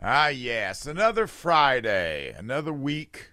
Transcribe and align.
Ah, 0.00 0.28
yes, 0.28 0.86
another 0.86 1.26
Friday, 1.26 2.32
another 2.36 2.72
week. 2.72 3.32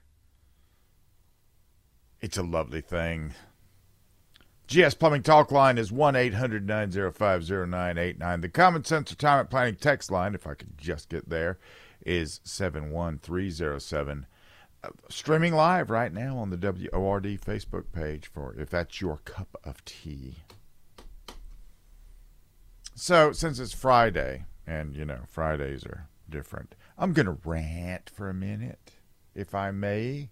It's 2.20 2.38
a 2.38 2.44
lovely 2.44 2.82
thing. 2.82 3.36
GS 4.68 4.96
Plumbing 4.96 5.22
Talk 5.22 5.52
line 5.52 5.78
is 5.78 5.92
1 5.92 6.16
800 6.16 6.68
905 6.68 7.48
0989. 7.48 8.42
The 8.42 8.50
Common 8.50 8.84
Sense 8.84 9.12
Retirement 9.12 9.52
Planning 9.52 9.76
text 9.76 10.10
line, 10.10 10.34
if 10.34 10.48
I 10.48 10.56
could 10.56 10.76
just 10.76 11.08
get 11.08 11.30
there, 11.30 11.60
is 12.04 12.42
71307. 12.44 14.26
Uh, 14.84 14.90
streaming 15.08 15.54
live 15.54 15.92
right 15.92 16.12
now 16.12 16.38
on 16.40 16.50
the 16.50 16.58
WORD 16.58 17.26
Facebook 17.26 17.92
page 17.92 18.26
for 18.26 18.56
if 18.60 18.72
that's 18.72 19.02
your 19.02 19.18
cup 19.18 19.56
of 19.64 19.86
tea. 19.86 20.38
So, 22.96 23.34
since 23.34 23.60
it's 23.60 23.74
Friday, 23.74 24.46
and 24.66 24.96
you 24.96 25.06
know, 25.06 25.20
Fridays 25.28 25.86
are 25.86 26.08
different, 26.30 26.76
I'm 26.98 27.14
going 27.14 27.26
to 27.26 27.38
rant 27.44 28.10
for 28.10 28.30
a 28.30 28.34
minute, 28.34 28.92
if 29.34 29.54
I 29.56 29.72
may. 29.72 30.30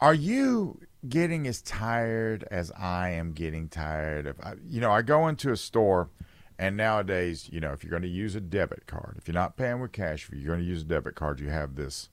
Are 0.00 0.14
you 0.14 0.80
getting 1.08 1.46
as 1.46 1.62
tired 1.62 2.46
as 2.50 2.72
I 2.72 3.10
am 3.10 3.32
getting 3.32 3.68
tired 3.68 4.26
of? 4.26 4.40
You 4.68 4.80
know, 4.80 4.90
I 4.90 5.02
go 5.02 5.28
into 5.28 5.52
a 5.52 5.56
store, 5.56 6.10
and 6.58 6.76
nowadays, 6.76 7.48
you 7.52 7.60
know, 7.60 7.72
if 7.72 7.84
you're 7.84 7.90
going 7.90 8.02
to 8.02 8.08
use 8.08 8.34
a 8.34 8.40
debit 8.40 8.86
card, 8.86 9.16
if 9.18 9.28
you're 9.28 9.34
not 9.34 9.56
paying 9.56 9.80
with 9.80 9.92
cash, 9.92 10.24
if 10.24 10.34
you're 10.34 10.54
going 10.54 10.64
to 10.64 10.70
use 10.70 10.82
a 10.82 10.86
debit 10.86 11.14
card, 11.14 11.40
you 11.40 11.50
have 11.50 11.76
this. 11.76 12.08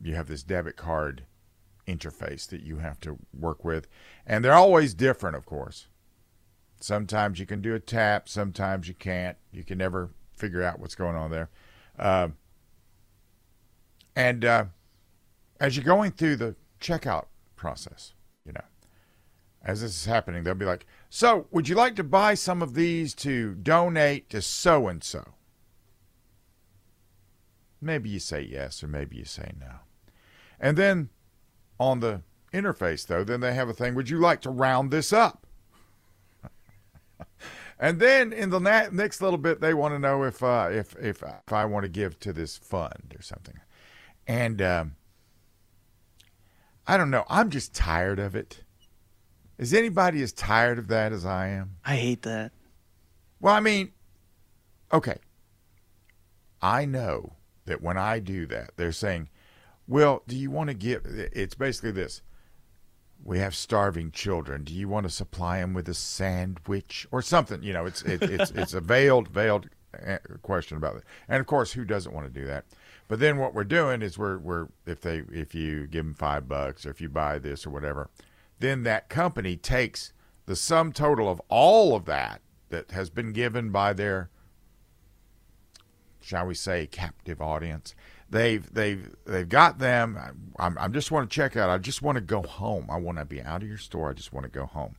You 0.00 0.14
have 0.14 0.28
this 0.28 0.42
debit 0.42 0.76
card 0.76 1.24
interface 1.86 2.46
that 2.48 2.62
you 2.62 2.78
have 2.78 3.00
to 3.00 3.18
work 3.32 3.64
with, 3.64 3.86
and 4.26 4.44
they're 4.44 4.52
always 4.52 4.92
different, 4.94 5.36
of 5.36 5.46
course. 5.46 5.88
Sometimes 6.80 7.38
you 7.38 7.46
can 7.46 7.62
do 7.62 7.74
a 7.74 7.80
tap, 7.80 8.28
sometimes 8.28 8.88
you 8.88 8.94
can't. 8.94 9.36
You 9.52 9.64
can 9.64 9.78
never 9.78 10.10
figure 10.36 10.62
out 10.62 10.78
what's 10.78 10.94
going 10.94 11.16
on 11.16 11.30
there. 11.30 11.48
Uh, 11.98 12.28
and 14.14 14.44
uh, 14.44 14.64
as 15.60 15.76
you're 15.76 15.84
going 15.84 16.12
through 16.12 16.36
the 16.36 16.56
checkout 16.80 17.26
process, 17.56 18.12
you 18.44 18.52
know, 18.52 18.64
as 19.62 19.80
this 19.80 19.96
is 19.96 20.04
happening, 20.04 20.44
they'll 20.44 20.54
be 20.54 20.64
like, 20.64 20.86
So, 21.10 21.46
would 21.50 21.68
you 21.68 21.74
like 21.74 21.96
to 21.96 22.04
buy 22.04 22.34
some 22.34 22.62
of 22.62 22.74
these 22.74 23.14
to 23.16 23.54
donate 23.54 24.30
to 24.30 24.42
so 24.42 24.88
and 24.88 25.02
so? 25.02 25.34
Maybe 27.80 28.08
you 28.08 28.20
say 28.20 28.40
yes, 28.40 28.82
or 28.82 28.88
maybe 28.88 29.16
you 29.16 29.24
say 29.24 29.52
no. 29.58 29.80
And 30.58 30.76
then 30.76 31.10
on 31.78 32.00
the 32.00 32.22
interface, 32.52 33.06
though, 33.06 33.24
then 33.24 33.40
they 33.40 33.54
have 33.54 33.68
a 33.68 33.74
thing 33.74 33.94
Would 33.94 34.08
you 34.08 34.18
like 34.18 34.40
to 34.42 34.50
round 34.50 34.90
this 34.90 35.12
up? 35.12 35.45
And 37.78 37.98
then 38.00 38.32
in 38.32 38.50
the 38.50 38.60
na- 38.60 38.88
next 38.90 39.20
little 39.20 39.38
bit, 39.38 39.60
they 39.60 39.74
want 39.74 39.94
to 39.94 39.98
know 39.98 40.22
if, 40.24 40.42
uh, 40.42 40.68
if, 40.70 40.94
if, 40.96 41.22
if 41.22 41.52
I 41.52 41.64
want 41.64 41.84
to 41.84 41.88
give 41.88 42.18
to 42.20 42.32
this 42.32 42.56
fund 42.56 43.14
or 43.16 43.22
something. 43.22 43.58
And, 44.26 44.60
um, 44.60 44.96
I 46.86 46.96
don't 46.96 47.10
know. 47.10 47.24
I'm 47.28 47.50
just 47.50 47.74
tired 47.74 48.18
of 48.18 48.36
it. 48.36 48.62
Is 49.58 49.74
anybody 49.74 50.22
as 50.22 50.32
tired 50.32 50.78
of 50.78 50.88
that 50.88 51.12
as 51.12 51.24
I 51.24 51.48
am? 51.48 51.76
I 51.84 51.96
hate 51.96 52.22
that. 52.22 52.52
Well, 53.40 53.54
I 53.54 53.60
mean, 53.60 53.92
okay. 54.92 55.18
I 56.62 56.84
know 56.84 57.32
that 57.64 57.82
when 57.82 57.96
I 57.96 58.18
do 58.18 58.46
that, 58.46 58.72
they're 58.76 58.92
saying, 58.92 59.28
well, 59.88 60.22
do 60.26 60.36
you 60.36 60.50
want 60.50 60.68
to 60.68 60.74
give? 60.74 61.02
It's 61.06 61.54
basically 61.54 61.92
this. 61.92 62.22
We 63.24 63.38
have 63.38 63.54
starving 63.54 64.12
children. 64.12 64.62
Do 64.62 64.72
you 64.72 64.88
want 64.88 65.04
to 65.04 65.10
supply 65.10 65.60
them 65.60 65.74
with 65.74 65.88
a 65.88 65.94
sandwich 65.94 67.06
or 67.10 67.22
something? 67.22 67.62
You 67.62 67.72
know, 67.72 67.86
it's 67.86 68.02
it, 68.02 68.22
it's 68.22 68.50
it's 68.52 68.74
a 68.74 68.80
veiled 68.80 69.28
veiled 69.28 69.68
uh, 70.06 70.18
question 70.42 70.76
about 70.76 70.96
it. 70.96 71.04
And 71.28 71.40
of 71.40 71.46
course, 71.46 71.72
who 71.72 71.84
doesn't 71.84 72.14
want 72.14 72.32
to 72.32 72.40
do 72.40 72.46
that? 72.46 72.64
But 73.08 73.20
then 73.20 73.38
what 73.38 73.54
we're 73.54 73.64
doing 73.64 74.02
is 74.02 74.18
we're 74.18 74.38
we're 74.38 74.68
if 74.86 75.00
they 75.00 75.22
if 75.32 75.54
you 75.54 75.86
give 75.86 76.04
them 76.04 76.14
five 76.14 76.48
bucks 76.48 76.86
or 76.86 76.90
if 76.90 77.00
you 77.00 77.08
buy 77.08 77.38
this 77.38 77.66
or 77.66 77.70
whatever, 77.70 78.10
then 78.58 78.82
that 78.84 79.08
company 79.08 79.56
takes 79.56 80.12
the 80.46 80.56
sum 80.56 80.92
total 80.92 81.28
of 81.28 81.40
all 81.48 81.94
of 81.94 82.04
that 82.06 82.40
that 82.68 82.92
has 82.92 83.10
been 83.10 83.32
given 83.32 83.70
by 83.70 83.92
their 83.92 84.30
shall 86.20 86.46
we 86.46 86.54
say 86.54 86.86
captive 86.86 87.40
audience. 87.40 87.94
They've 88.28 88.72
they've 88.72 89.14
they've 89.24 89.48
got 89.48 89.78
them. 89.78 90.18
I'm 90.58 90.76
I 90.78 90.88
just 90.88 91.10
want 91.10 91.30
to 91.30 91.34
check 91.34 91.56
out. 91.56 91.70
I 91.70 91.78
just 91.78 92.02
want 92.02 92.16
to 92.16 92.20
go 92.20 92.42
home. 92.42 92.86
I 92.90 92.96
want 92.96 93.18
to 93.18 93.24
be 93.24 93.40
out 93.40 93.62
of 93.62 93.68
your 93.68 93.78
store. 93.78 94.10
I 94.10 94.14
just 94.14 94.32
want 94.32 94.44
to 94.44 94.50
go 94.50 94.66
home. 94.66 94.96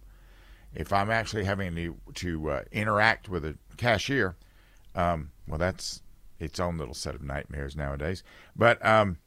If 0.73 0.93
I'm 0.93 1.11
actually 1.11 1.43
having 1.43 1.75
to 1.75 1.97
to 2.15 2.49
uh, 2.49 2.63
interact 2.71 3.27
with 3.27 3.43
a 3.43 3.57
cashier, 3.75 4.35
um, 4.95 5.31
well, 5.47 5.57
that's 5.57 6.01
its 6.39 6.59
own 6.59 6.77
little 6.77 6.93
set 6.93 7.15
of 7.15 7.21
nightmares 7.21 7.75
nowadays. 7.75 8.23
But 8.55 8.83
um, 8.85 9.17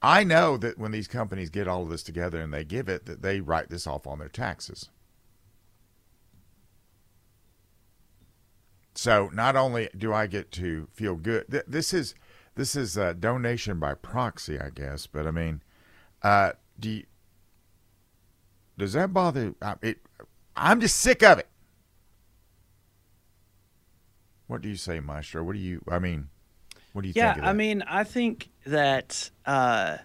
I 0.00 0.24
know 0.24 0.56
that 0.56 0.78
when 0.78 0.92
these 0.92 1.08
companies 1.08 1.50
get 1.50 1.68
all 1.68 1.82
of 1.82 1.90
this 1.90 2.02
together 2.02 2.40
and 2.40 2.52
they 2.52 2.64
give 2.64 2.88
it, 2.88 3.06
that 3.06 3.22
they 3.22 3.40
write 3.40 3.68
this 3.68 3.86
off 3.86 4.06
on 4.06 4.18
their 4.18 4.28
taxes. 4.28 4.88
So 8.94 9.30
not 9.32 9.56
only 9.56 9.88
do 9.96 10.12
I 10.12 10.26
get 10.26 10.50
to 10.52 10.88
feel 10.92 11.16
good, 11.16 11.50
th- 11.50 11.64
this 11.66 11.94
is 11.94 12.14
this 12.54 12.76
is 12.76 12.96
a 12.96 13.14
donation 13.14 13.78
by 13.78 13.94
proxy, 13.94 14.58
I 14.60 14.70
guess. 14.70 15.06
But 15.06 15.26
I 15.26 15.30
mean, 15.30 15.62
uh, 16.22 16.52
do 16.78 16.90
you, 16.90 17.04
does 18.76 18.92
that 18.92 19.12
bother? 19.12 19.54
Uh, 19.62 19.76
it, 19.82 19.98
I'm 20.54 20.80
just 20.80 20.98
sick 20.98 21.22
of 21.22 21.38
it. 21.38 21.48
What 24.46 24.60
do 24.60 24.68
you 24.68 24.76
say, 24.76 25.00
Maestro? 25.00 25.42
What 25.42 25.54
do 25.54 25.58
you? 25.58 25.82
I 25.88 25.98
mean, 25.98 26.28
what 26.92 27.02
do 27.02 27.08
you 27.08 27.14
yeah, 27.16 27.32
think? 27.32 27.44
Yeah, 27.44 27.50
I 27.50 27.52
mean, 27.54 27.82
I 27.82 28.04
think 28.04 28.50
that 28.66 29.30
uh, 29.46 29.96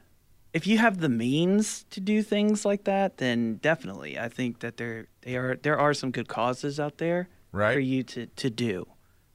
if 0.54 0.66
you 0.66 0.78
have 0.78 1.00
the 1.00 1.10
means 1.10 1.84
to 1.90 2.00
do 2.00 2.24
things 2.24 2.64
like 2.64 2.86
that, 2.86 3.18
then 3.18 3.56
definitely, 3.56 4.18
I 4.18 4.30
think 4.30 4.60
that 4.60 4.78
there 4.78 5.08
they 5.22 5.36
are 5.36 5.58
there 5.58 5.78
are 5.78 5.94
some 5.94 6.12
good 6.12 6.30
causes 6.30 6.80
out 6.80 6.98
there 6.98 7.28
right. 7.52 7.74
for 7.74 7.80
you 7.80 8.04
to 8.04 8.28
to 8.28 8.50
do. 8.50 8.88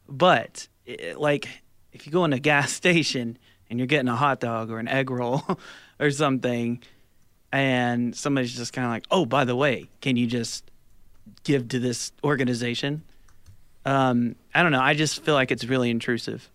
But 0.09 0.69
it, 0.87 1.19
like, 1.19 1.49
if 1.93 2.07
you 2.07 2.13
go 2.13 2.25
in 2.25 2.33
a 2.33 2.39
gas 2.51 2.73
station 2.73 3.39
and 3.71 3.79
you're 3.79 3.87
getting 3.87 4.09
a 4.09 4.17
hot 4.17 4.41
dog 4.41 4.71
or 4.71 4.79
an 4.79 4.89
egg 4.89 5.11
roll 5.11 5.43
or 6.01 6.11
something, 6.11 6.83
and 7.51 8.15
somebody's 8.17 8.55
just 8.55 8.73
kind 8.73 8.85
of 8.87 8.91
like, 8.91 9.05
"Oh, 9.11 9.27
by 9.27 9.45
the 9.45 9.57
way, 9.57 9.89
can 10.01 10.17
you 10.17 10.27
just 10.27 10.71
give 11.45 11.69
to 11.69 11.79
this 11.79 12.13
organization?" 12.25 13.03
Um, 13.85 14.37
I 14.55 14.63
don't 14.63 14.73
know. 14.73 14.81
I 14.81 14.95
just 14.95 15.25
feel 15.25 15.35
like 15.35 15.51
it's 15.51 15.65
really 15.65 15.91
intrusive 15.91 16.49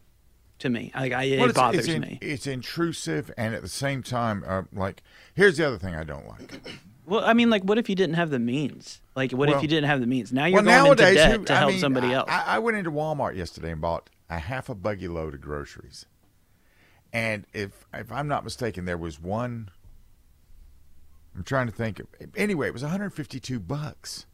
to 0.59 0.69
me. 0.69 0.91
Like, 0.95 1.11
I, 1.13 1.23
it 1.23 1.39
well, 1.39 1.49
it's, 1.49 1.57
bothers 1.57 1.79
it's 1.79 1.87
in, 1.89 2.01
me. 2.01 2.17
It's 2.21 2.47
intrusive, 2.47 3.31
and 3.37 3.53
at 3.53 3.61
the 3.61 3.67
same 3.67 4.03
time, 4.03 4.43
uh, 4.47 4.63
like, 4.73 5.03
here's 5.33 5.57
the 5.57 5.67
other 5.67 5.77
thing 5.77 5.95
I 5.95 6.03
don't 6.03 6.27
like. 6.27 6.61
Well, 7.07 7.23
I 7.23 7.31
mean, 7.33 7.49
like, 7.49 7.63
what 7.63 7.77
if 7.77 7.87
you 7.87 7.95
didn't 7.95 8.15
have 8.15 8.29
the 8.29 8.37
means? 8.37 8.99
Like, 9.15 9.31
what 9.31 9.47
well, 9.47 9.55
if 9.57 9.61
you 9.61 9.69
didn't 9.69 9.89
have 9.89 10.01
the 10.01 10.07
means? 10.07 10.33
Now 10.33 10.45
you're 10.45 10.61
well, 10.61 10.65
going 10.65 10.75
nowadays, 10.75 11.17
into 11.17 11.29
debt 11.29 11.39
who, 11.39 11.45
to 11.45 11.55
help 11.55 11.71
mean, 11.71 11.79
somebody 11.79 12.13
else. 12.13 12.29
I, 12.29 12.43
I 12.55 12.59
went 12.59 12.75
into 12.75 12.91
Walmart 12.91 13.37
yesterday 13.37 13.71
and 13.71 13.79
bought 13.79 14.09
a 14.29 14.39
half 14.39 14.67
a 14.67 14.75
buggy 14.75 15.07
load 15.07 15.33
of 15.33 15.39
groceries, 15.39 16.05
and 17.13 17.45
if 17.53 17.85
if 17.93 18.11
I'm 18.11 18.27
not 18.27 18.43
mistaken, 18.43 18.83
there 18.83 18.97
was 18.97 19.21
one. 19.21 19.69
I'm 21.33 21.43
trying 21.43 21.67
to 21.67 21.71
think. 21.71 22.01
Of, 22.01 22.07
anyway, 22.35 22.67
it 22.67 22.73
was 22.73 22.81
152 22.81 23.59
bucks 23.61 24.25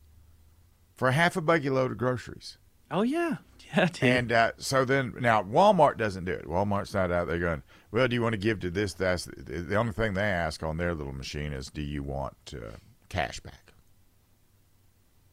for 0.95 1.09
a 1.09 1.11
half 1.11 1.37
a 1.37 1.41
buggy 1.41 1.69
load 1.69 1.91
of 1.91 1.99
groceries. 1.99 2.57
Oh 2.93 3.01
yeah, 3.01 3.37
yeah. 3.75 3.87
Dude. 3.87 4.03
And 4.03 4.31
uh, 4.31 4.51
so 4.57 4.85
then 4.85 5.15
now 5.19 5.41
Walmart 5.41 5.97
doesn't 5.97 6.25
do 6.25 6.31
it. 6.31 6.45
Walmart's 6.45 6.93
not 6.93 7.11
out 7.11 7.27
there 7.27 7.39
going, 7.39 7.63
well, 7.91 8.07
do 8.07 8.15
you 8.15 8.21
want 8.21 8.33
to 8.33 8.37
give 8.37 8.59
to 8.61 8.69
this? 8.69 8.93
That's 8.93 9.25
the 9.25 9.75
only 9.75 9.93
thing 9.93 10.13
they 10.13 10.21
ask 10.21 10.61
on 10.61 10.77
their 10.77 10.93
little 10.93 11.11
machine 11.11 11.53
is, 11.53 11.69
do 11.69 11.81
you 11.81 12.03
want 12.03 12.53
uh, 12.55 12.77
cash 13.09 13.39
back? 13.39 13.73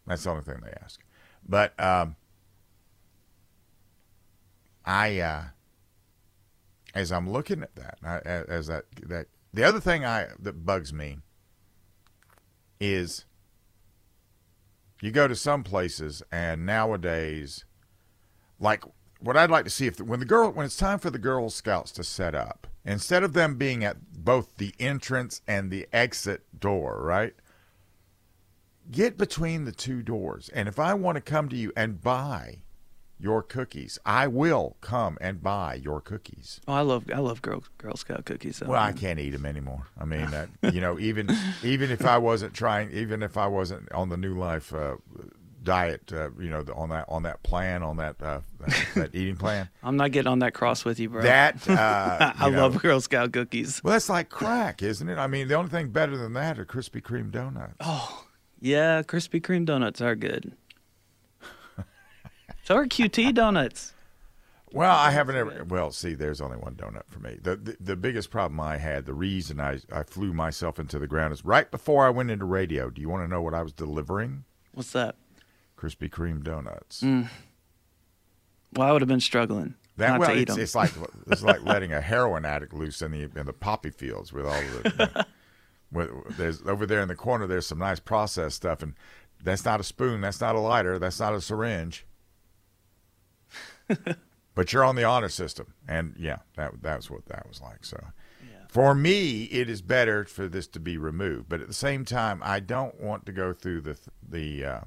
That's 0.06 0.24
the 0.24 0.30
only 0.30 0.42
thing 0.42 0.60
they 0.64 0.72
ask. 0.82 1.00
But 1.46 1.78
um, 1.78 2.16
I, 4.84 5.20
uh, 5.20 5.44
as 6.94 7.12
I'm 7.12 7.30
looking 7.30 7.62
at 7.62 7.76
that, 7.76 7.98
I, 8.02 8.18
as 8.50 8.68
that 8.68 8.86
that 9.06 9.26
the 9.52 9.64
other 9.64 9.80
thing 9.80 10.04
I 10.04 10.28
that 10.38 10.64
bugs 10.64 10.92
me 10.92 11.18
is 12.80 13.26
you 15.02 15.10
go 15.10 15.28
to 15.28 15.36
some 15.36 15.62
places 15.62 16.22
and 16.30 16.66
nowadays 16.66 17.64
like 18.58 18.84
what 19.20 19.36
I'd 19.36 19.50
like 19.50 19.64
to 19.64 19.70
see 19.70 19.86
if 19.86 19.96
the, 19.96 20.04
when 20.04 20.20
the 20.20 20.26
girl 20.26 20.50
when 20.50 20.66
it's 20.66 20.76
time 20.76 20.98
for 20.98 21.10
the 21.10 21.18
Girl 21.18 21.50
Scouts 21.50 21.92
to 21.92 22.04
set 22.04 22.34
up, 22.34 22.66
instead 22.84 23.22
of 23.22 23.32
them 23.32 23.56
being 23.56 23.84
at 23.84 23.96
both 24.12 24.56
the 24.56 24.74
entrance 24.78 25.42
and 25.46 25.70
the 25.70 25.86
exit 25.92 26.42
door, 26.58 27.00
right? 27.02 27.34
Get 28.90 29.16
between 29.16 29.64
the 29.64 29.72
two 29.72 30.02
doors. 30.02 30.48
And 30.52 30.68
if 30.68 30.78
I 30.78 30.94
want 30.94 31.16
to 31.16 31.20
come 31.20 31.48
to 31.50 31.56
you 31.56 31.72
and 31.76 32.00
buy 32.00 32.62
your 33.20 33.42
cookies, 33.42 33.98
I 34.04 34.26
will 34.26 34.76
come 34.80 35.18
and 35.20 35.42
buy 35.42 35.74
your 35.74 36.00
cookies. 36.00 36.60
Oh, 36.66 36.74
I 36.74 36.80
love 36.80 37.04
I 37.14 37.18
love 37.18 37.42
Girl 37.42 37.62
Girl 37.78 37.96
Scout 37.96 38.24
cookies. 38.24 38.56
So. 38.56 38.66
Well, 38.66 38.82
I 38.82 38.92
can't 38.92 39.18
eat 39.18 39.30
them 39.30 39.46
anymore. 39.46 39.86
I 39.98 40.04
mean, 40.04 40.30
that, 40.30 40.48
you 40.72 40.80
know, 40.80 40.98
even 41.00 41.30
even 41.62 41.90
if 41.90 42.04
I 42.04 42.18
wasn't 42.18 42.54
trying, 42.54 42.90
even 42.92 43.22
if 43.22 43.36
I 43.36 43.46
wasn't 43.46 43.90
on 43.92 44.08
the 44.08 44.16
New 44.16 44.34
Life 44.34 44.72
uh, 44.72 44.96
diet, 45.62 46.12
uh, 46.12 46.30
you 46.38 46.48
know, 46.48 46.62
the, 46.62 46.74
on 46.74 46.88
that 46.90 47.04
on 47.08 47.22
that 47.24 47.42
plan, 47.42 47.82
on 47.82 47.96
that 47.98 48.16
uh, 48.22 48.40
that, 48.60 48.86
that 48.94 49.14
eating 49.14 49.36
plan. 49.36 49.68
I'm 49.82 49.96
not 49.96 50.12
getting 50.12 50.30
on 50.30 50.38
that 50.40 50.54
cross 50.54 50.84
with 50.84 50.98
you, 50.98 51.10
bro. 51.10 51.22
That 51.22 51.68
uh, 51.68 52.32
I 52.38 52.50
know, 52.50 52.62
love 52.62 52.80
Girl 52.82 53.00
Scout 53.00 53.32
cookies. 53.32 53.82
Well, 53.84 53.92
that's 53.92 54.08
like 54.08 54.30
crack, 54.30 54.82
isn't 54.82 55.08
it? 55.08 55.18
I 55.18 55.26
mean, 55.26 55.48
the 55.48 55.54
only 55.54 55.70
thing 55.70 55.90
better 55.90 56.16
than 56.16 56.32
that 56.34 56.58
are 56.58 56.64
Krispy 56.64 57.02
Kreme 57.02 57.30
donuts. 57.30 57.76
Oh, 57.80 58.24
yeah, 58.60 59.02
Krispy 59.02 59.40
Kreme 59.40 59.64
donuts 59.64 60.00
are 60.00 60.16
good. 60.16 60.52
So 62.64 62.74
are 62.76 62.86
QT 62.86 63.34
donuts. 63.34 63.92
Well, 64.72 64.94
I 64.94 65.10
haven't 65.10 65.36
ever. 65.36 65.64
Well, 65.64 65.90
see, 65.90 66.14
there's 66.14 66.40
only 66.40 66.56
one 66.56 66.74
donut 66.74 67.06
for 67.08 67.18
me. 67.18 67.38
The, 67.42 67.56
the 67.56 67.76
the 67.80 67.96
biggest 67.96 68.30
problem 68.30 68.60
I 68.60 68.76
had, 68.76 69.04
the 69.04 69.14
reason 69.14 69.60
I 69.60 69.80
I 69.92 70.04
flew 70.04 70.32
myself 70.32 70.78
into 70.78 70.98
the 70.98 71.08
ground 71.08 71.32
is 71.32 71.44
right 71.44 71.68
before 71.70 72.06
I 72.06 72.10
went 72.10 72.30
into 72.30 72.44
radio. 72.44 72.88
Do 72.88 73.00
you 73.00 73.08
want 73.08 73.24
to 73.24 73.28
know 73.28 73.42
what 73.42 73.54
I 73.54 73.62
was 73.62 73.72
delivering? 73.72 74.44
What's 74.72 74.92
that? 74.92 75.16
Krispy 75.76 76.08
Kreme 76.08 76.44
donuts. 76.44 77.00
Mm. 77.00 77.28
Well, 78.74 78.88
I 78.88 78.92
would 78.92 79.02
have 79.02 79.08
been 79.08 79.18
struggling 79.20 79.74
That 79.96 80.10
not 80.10 80.20
well, 80.20 80.30
to 80.30 80.36
eat 80.36 80.42
it's, 80.42 80.54
them. 80.54 80.62
it's 80.62 80.74
like 80.76 80.92
it's 81.26 81.42
like 81.42 81.64
letting 81.64 81.92
a 81.92 82.00
heroin 82.00 82.44
addict 82.44 82.72
loose 82.72 83.02
in 83.02 83.10
the 83.10 83.22
in 83.22 83.46
the 83.46 83.52
poppy 83.52 83.90
fields 83.90 84.32
with 84.32 84.46
all 84.46 84.52
the. 84.52 84.90
You 84.90 85.06
know, 85.16 85.22
with, 85.92 86.36
there's 86.36 86.62
over 86.62 86.86
there 86.86 87.02
in 87.02 87.08
the 87.08 87.16
corner. 87.16 87.48
There's 87.48 87.66
some 87.66 87.78
nice 87.78 87.98
processed 87.98 88.56
stuff, 88.56 88.82
and 88.84 88.94
that's 89.42 89.64
not 89.64 89.80
a 89.80 89.84
spoon. 89.84 90.20
That's 90.20 90.40
not 90.40 90.54
a 90.54 90.60
lighter. 90.60 91.00
That's 91.00 91.18
not 91.18 91.34
a 91.34 91.40
syringe. 91.40 92.06
but 94.54 94.72
you're 94.72 94.84
on 94.84 94.96
the 94.96 95.04
honor 95.04 95.28
system, 95.28 95.74
and 95.88 96.14
yeah, 96.18 96.38
that 96.56 96.82
that's 96.82 97.10
what 97.10 97.26
that 97.26 97.46
was 97.48 97.60
like. 97.60 97.84
So. 97.84 97.98
For 98.68 98.94
me, 98.94 99.46
it 99.46 99.68
is 99.68 99.82
better 99.82 100.24
for 100.24 100.46
this 100.46 100.68
to 100.68 100.78
be 100.78 100.96
removed, 100.96 101.48
but 101.48 101.60
at 101.60 101.66
the 101.66 101.74
same 101.74 102.04
time, 102.04 102.40
I 102.44 102.60
don't 102.60 103.00
want 103.00 103.26
to 103.26 103.32
go 103.32 103.52
through 103.52 103.80
the 103.80 103.98
the. 104.22 104.64
Uh, 104.64 104.80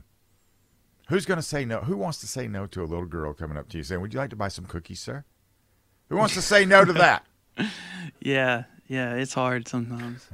who's 1.09 1.25
going 1.25 1.37
to 1.37 1.43
say 1.43 1.65
no? 1.65 1.79
Who 1.79 1.97
wants 1.97 2.19
to 2.19 2.27
say 2.27 2.47
no 2.47 2.65
to 2.67 2.81
a 2.81 2.85
little 2.85 3.05
girl 3.05 3.33
coming 3.33 3.57
up 3.57 3.67
to 3.69 3.77
you 3.77 3.83
saying, 3.83 3.99
"Would 3.99 4.13
you 4.13 4.21
like 4.21 4.29
to 4.29 4.37
buy 4.37 4.47
some 4.47 4.63
cookies, 4.63 5.01
sir?" 5.01 5.25
Who 6.07 6.15
wants 6.15 6.33
to 6.35 6.41
say 6.41 6.63
no 6.63 6.85
to 6.85 6.93
that? 6.93 7.25
Yeah, 8.19 8.63
yeah, 8.87 9.13
it's 9.15 9.33
hard 9.33 9.67
sometimes. 9.67 10.27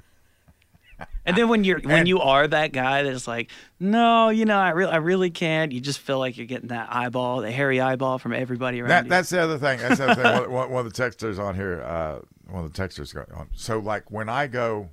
And 1.26 1.38
then 1.38 1.48
when 1.48 1.64
you're 1.64 1.80
when 1.80 2.08
you 2.08 2.20
are 2.22 2.48
that 2.48 2.72
guy 2.72 3.04
that's 3.04 3.28
like, 3.28 3.52
no, 3.80 4.30
you 4.30 4.46
know, 4.46 4.58
I 4.58 4.72
really 4.72 4.92
I 4.92 4.98
really 4.98 5.30
can't. 5.30 5.72
You 5.72 5.80
just 5.80 6.00
feel 6.00 6.18
like 6.18 6.38
you're 6.38 6.48
getting 6.48 6.70
that 6.70 6.88
eyeball, 6.92 7.42
the 7.42 7.52
hairy 7.52 7.80
eyeball 7.80 8.18
from 8.18 8.34
everybody 8.34 8.82
around 8.82 8.90
That, 8.90 9.04
you. 9.06 9.10
that's 9.10 9.30
the 9.30 9.40
other 9.40 9.58
thing. 9.58 9.80
That's 9.80 9.98
the 9.98 10.10
other 10.12 10.42
thing. 10.42 10.52
One, 10.52 10.72
one, 10.72 10.86
of 10.86 10.92
the 10.92 11.04
texters 11.04 11.38
on 11.38 11.56
here, 11.56 11.84
uh, 11.84 12.20
one 12.50 12.66
of 12.66 12.74
the 12.74 12.82
texters 12.82 13.14
go 13.14 13.26
on. 13.36 13.50
So, 13.54 13.78
like 13.80 14.10
when 14.10 14.28
I 14.28 14.48
go 14.48 14.90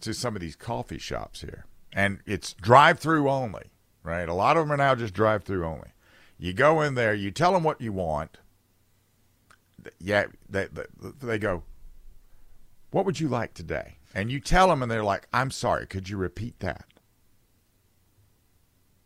to 0.00 0.14
some 0.14 0.34
of 0.34 0.40
these 0.40 0.56
coffee 0.56 0.98
shops 0.98 1.42
here, 1.42 1.66
and 1.92 2.20
it's 2.24 2.54
drive-through 2.54 3.28
only, 3.28 3.70
right? 4.02 4.28
A 4.28 4.34
lot 4.34 4.56
of 4.56 4.62
them 4.62 4.72
are 4.72 4.76
now 4.76 4.94
just 4.94 5.12
drive-through 5.12 5.64
only. 5.64 5.88
You 6.38 6.54
go 6.54 6.80
in 6.80 6.94
there, 6.94 7.12
you 7.12 7.30
tell 7.30 7.52
them 7.52 7.64
what 7.64 7.80
you 7.82 7.92
want. 7.92 8.38
Yeah, 9.98 10.26
they, 10.48 10.68
they, 10.72 10.84
they 11.20 11.38
go, 11.38 11.64
"What 12.92 13.04
would 13.04 13.20
you 13.20 13.28
like 13.28 13.52
today?" 13.52 13.98
And 14.14 14.30
you 14.30 14.40
tell 14.40 14.68
them, 14.68 14.82
and 14.82 14.90
they're 14.90 15.04
like, 15.04 15.28
"I'm 15.32 15.50
sorry, 15.50 15.86
could 15.86 16.08
you 16.08 16.16
repeat 16.16 16.60
that?" 16.60 16.84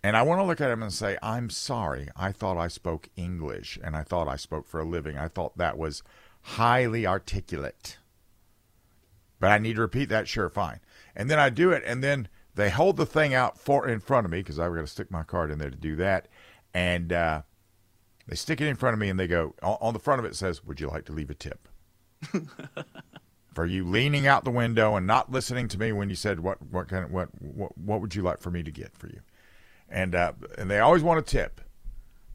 And 0.03 0.19
I 0.19 0.23
want 0.23 0.39
to 0.39 0.45
look 0.45 0.61
at 0.61 0.69
them 0.69 0.83
and 0.83 0.93
say, 0.93 1.17
I'm 1.23 1.49
sorry. 1.49 2.09
I 2.15 2.31
thought 2.31 2.59
I 2.59 2.69
spoke 2.69 3.09
English 3.17 3.79
and 3.83 3.97
I 3.97 4.03
thought 4.03 4.29
I 4.29 4.37
spoke 4.37 4.69
for 4.69 4.79
a 4.79 4.85
living. 4.85 5.17
I 5.17 5.29
thought 5.29 5.57
that 5.57 5.79
was 5.79 6.03
highly 6.43 7.07
articulate. 7.07 7.97
But 9.41 9.51
I 9.51 9.57
need 9.57 9.77
to 9.77 9.81
repeat 9.81 10.11
that. 10.11 10.29
Sure, 10.29 10.51
fine. 10.51 10.81
And 11.17 11.31
then 11.31 11.39
I 11.39 11.49
do 11.49 11.71
it, 11.71 11.83
and 11.87 12.05
then 12.05 12.29
they 12.55 12.71
hold 12.71 12.99
the 12.99 13.07
thing 13.07 13.33
out 13.35 13.59
for 13.59 13.89
in 13.89 14.01
front 14.01 14.27
of 14.27 14.31
me 14.31 14.41
because 14.41 14.59
I've 14.59 14.75
got 14.75 14.83
to 14.83 14.87
stick 14.87 15.11
my 15.11 15.23
card 15.23 15.51
in 15.51 15.59
there 15.59 15.71
to 15.71 15.77
do 15.77 15.97
that. 15.97 16.29
And 16.75 17.13
uh, 17.13 17.43
they 18.27 18.37
stick 18.37 18.61
it 18.61 18.69
in 18.69 18.77
front 18.77 18.95
of 18.95 19.01
me, 19.01 19.09
and 19.09 19.19
they 19.19 19.27
go 19.27 19.55
on, 19.63 19.79
on 19.81 19.93
the 19.95 20.01
front 20.01 20.19
of 20.19 20.25
it 20.25 20.37
says, 20.37 20.65
"Would 20.65 20.81
you 20.81 20.89
like 20.89 21.07
to 21.07 21.13
leave 21.13 21.31
a 21.31 21.35
tip?" 21.35 21.69
for 23.55 23.65
you 23.65 23.85
leaning 23.85 24.27
out 24.27 24.45
the 24.45 24.51
window 24.51 24.97
and 24.97 25.07
not 25.07 25.31
listening 25.31 25.69
to 25.69 25.79
me 25.79 25.93
when 25.93 26.11
you 26.11 26.17
said 26.17 26.41
what 26.41 26.59
what 26.71 26.89
kind 26.89 27.05
of 27.05 27.11
what 27.11 27.29
what, 27.41 27.77
what 27.79 28.01
would 28.01 28.15
you 28.15 28.23
like 28.23 28.41
for 28.41 28.51
me 28.51 28.63
to 28.63 28.71
get 28.71 28.97
for 28.97 29.09
you? 29.09 29.21
and 29.89 30.15
uh, 30.15 30.33
and 30.59 30.71
they 30.71 30.81
always 30.81 31.03
want 31.03 31.19
a 31.19 31.23
tip, 31.23 31.61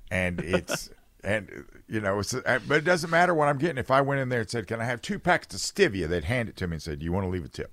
and 0.10 0.40
it's 0.40 0.90
and 1.24 1.66
you 1.88 2.00
know 2.00 2.20
it's 2.20 2.34
uh, 2.34 2.60
but 2.68 2.78
it 2.78 2.86
doesn't 2.86 3.10
matter 3.10 3.34
what 3.34 3.48
I'm 3.48 3.58
getting. 3.58 3.78
If 3.78 3.92
I 3.92 4.02
went 4.02 4.22
in 4.22 4.30
there 4.30 4.42
and 4.42 4.50
said, 4.50 4.68
"Can 4.68 4.80
I 4.80 4.86
have 4.86 5.02
two 5.02 5.20
packets 5.20 5.56
of 5.56 5.62
stevia?" 5.62 6.08
They'd 6.08 6.24
hand 6.24 6.50
it 6.50 6.56
to 6.58 6.68
me 6.68 6.76
and 6.76 6.82
say, 6.82 6.96
"Do 6.96 7.06
you 7.06 7.12
want 7.12 7.26
to 7.26 7.30
leave 7.30 7.46
a 7.46 7.50
tip?" 7.50 7.72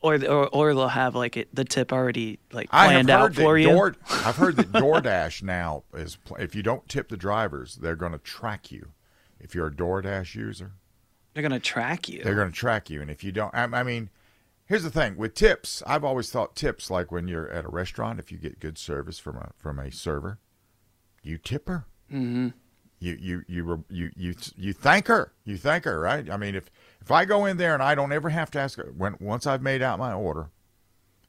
or, 0.00 0.16
or 0.26 0.48
or 0.48 0.74
they'll 0.74 0.88
have 0.88 1.14
like 1.14 1.36
it, 1.36 1.54
the 1.54 1.64
tip 1.64 1.92
already 1.92 2.40
like 2.52 2.70
planned 2.70 3.10
out 3.10 3.34
for 3.34 3.56
you. 3.56 3.68
Door, 3.68 3.96
I've 4.10 4.36
heard 4.36 4.56
that 4.56 4.72
DoorDash 4.72 5.42
now 5.42 5.84
is 5.94 6.18
if 6.38 6.54
you 6.54 6.62
don't 6.62 6.86
tip 6.88 7.08
the 7.08 7.16
drivers, 7.16 7.76
they're 7.76 7.96
going 7.96 8.12
to 8.12 8.18
track 8.18 8.70
you. 8.72 8.90
If 9.38 9.54
you're 9.54 9.66
a 9.66 9.72
DoorDash 9.72 10.34
user, 10.34 10.72
They're 11.34 11.42
gonna 11.42 11.60
track 11.60 12.08
you. 12.08 12.22
they're 12.22 12.34
going 12.34 12.50
to 12.50 12.56
track 12.56 12.88
you, 12.88 13.02
and 13.02 13.10
if 13.10 13.22
you 13.22 13.32
don't, 13.32 13.54
I, 13.54 13.64
I 13.64 13.82
mean. 13.82 14.10
Here's 14.66 14.82
the 14.82 14.90
thing 14.90 15.18
with 15.18 15.34
tips. 15.34 15.82
I've 15.86 16.04
always 16.04 16.30
thought 16.30 16.56
tips 16.56 16.90
like 16.90 17.12
when 17.12 17.28
you're 17.28 17.50
at 17.50 17.66
a 17.66 17.68
restaurant, 17.68 18.18
if 18.18 18.32
you 18.32 18.38
get 18.38 18.60
good 18.60 18.78
service 18.78 19.18
from 19.18 19.36
a 19.36 19.50
from 19.58 19.78
a 19.78 19.92
server, 19.92 20.38
you 21.22 21.36
tip 21.36 21.68
her. 21.68 21.84
mm-hmm. 22.10 22.48
you 22.98 23.18
you 23.20 23.44
you 23.46 23.84
you 23.90 24.10
you 24.16 24.34
you 24.56 24.72
thank 24.72 25.08
her. 25.08 25.34
You 25.44 25.58
thank 25.58 25.84
her, 25.84 26.00
right? 26.00 26.30
I 26.30 26.38
mean, 26.38 26.54
if 26.54 26.70
if 27.02 27.10
I 27.10 27.26
go 27.26 27.44
in 27.44 27.58
there 27.58 27.74
and 27.74 27.82
I 27.82 27.94
don't 27.94 28.10
ever 28.10 28.30
have 28.30 28.50
to 28.52 28.58
ask 28.58 28.78
her 28.78 28.90
when 28.96 29.16
once 29.20 29.46
I've 29.46 29.60
made 29.60 29.82
out 29.82 29.98
my 29.98 30.14
order, 30.14 30.48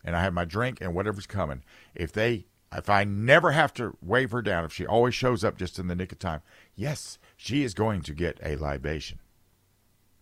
and 0.05 0.15
I 0.15 0.21
have 0.21 0.33
my 0.33 0.45
drink 0.45 0.79
and 0.79 0.95
whatever's 0.95 1.27
coming, 1.27 1.61
if 1.93 2.13
they 2.13 2.45
if 2.71 2.89
I 2.89 3.03
never 3.03 3.51
have 3.51 3.73
to 3.75 3.97
wave 4.01 4.31
her 4.31 4.41
down, 4.41 4.63
if 4.63 4.71
she 4.71 4.85
always 4.85 5.13
shows 5.13 5.43
up 5.43 5.57
just 5.57 5.77
in 5.77 5.87
the 5.87 5.95
nick 5.95 6.13
of 6.13 6.19
time, 6.19 6.41
yes, 6.73 7.17
she 7.35 7.63
is 7.63 7.73
going 7.73 8.01
to 8.03 8.13
get 8.13 8.39
a 8.41 8.55
libation. 8.55 9.19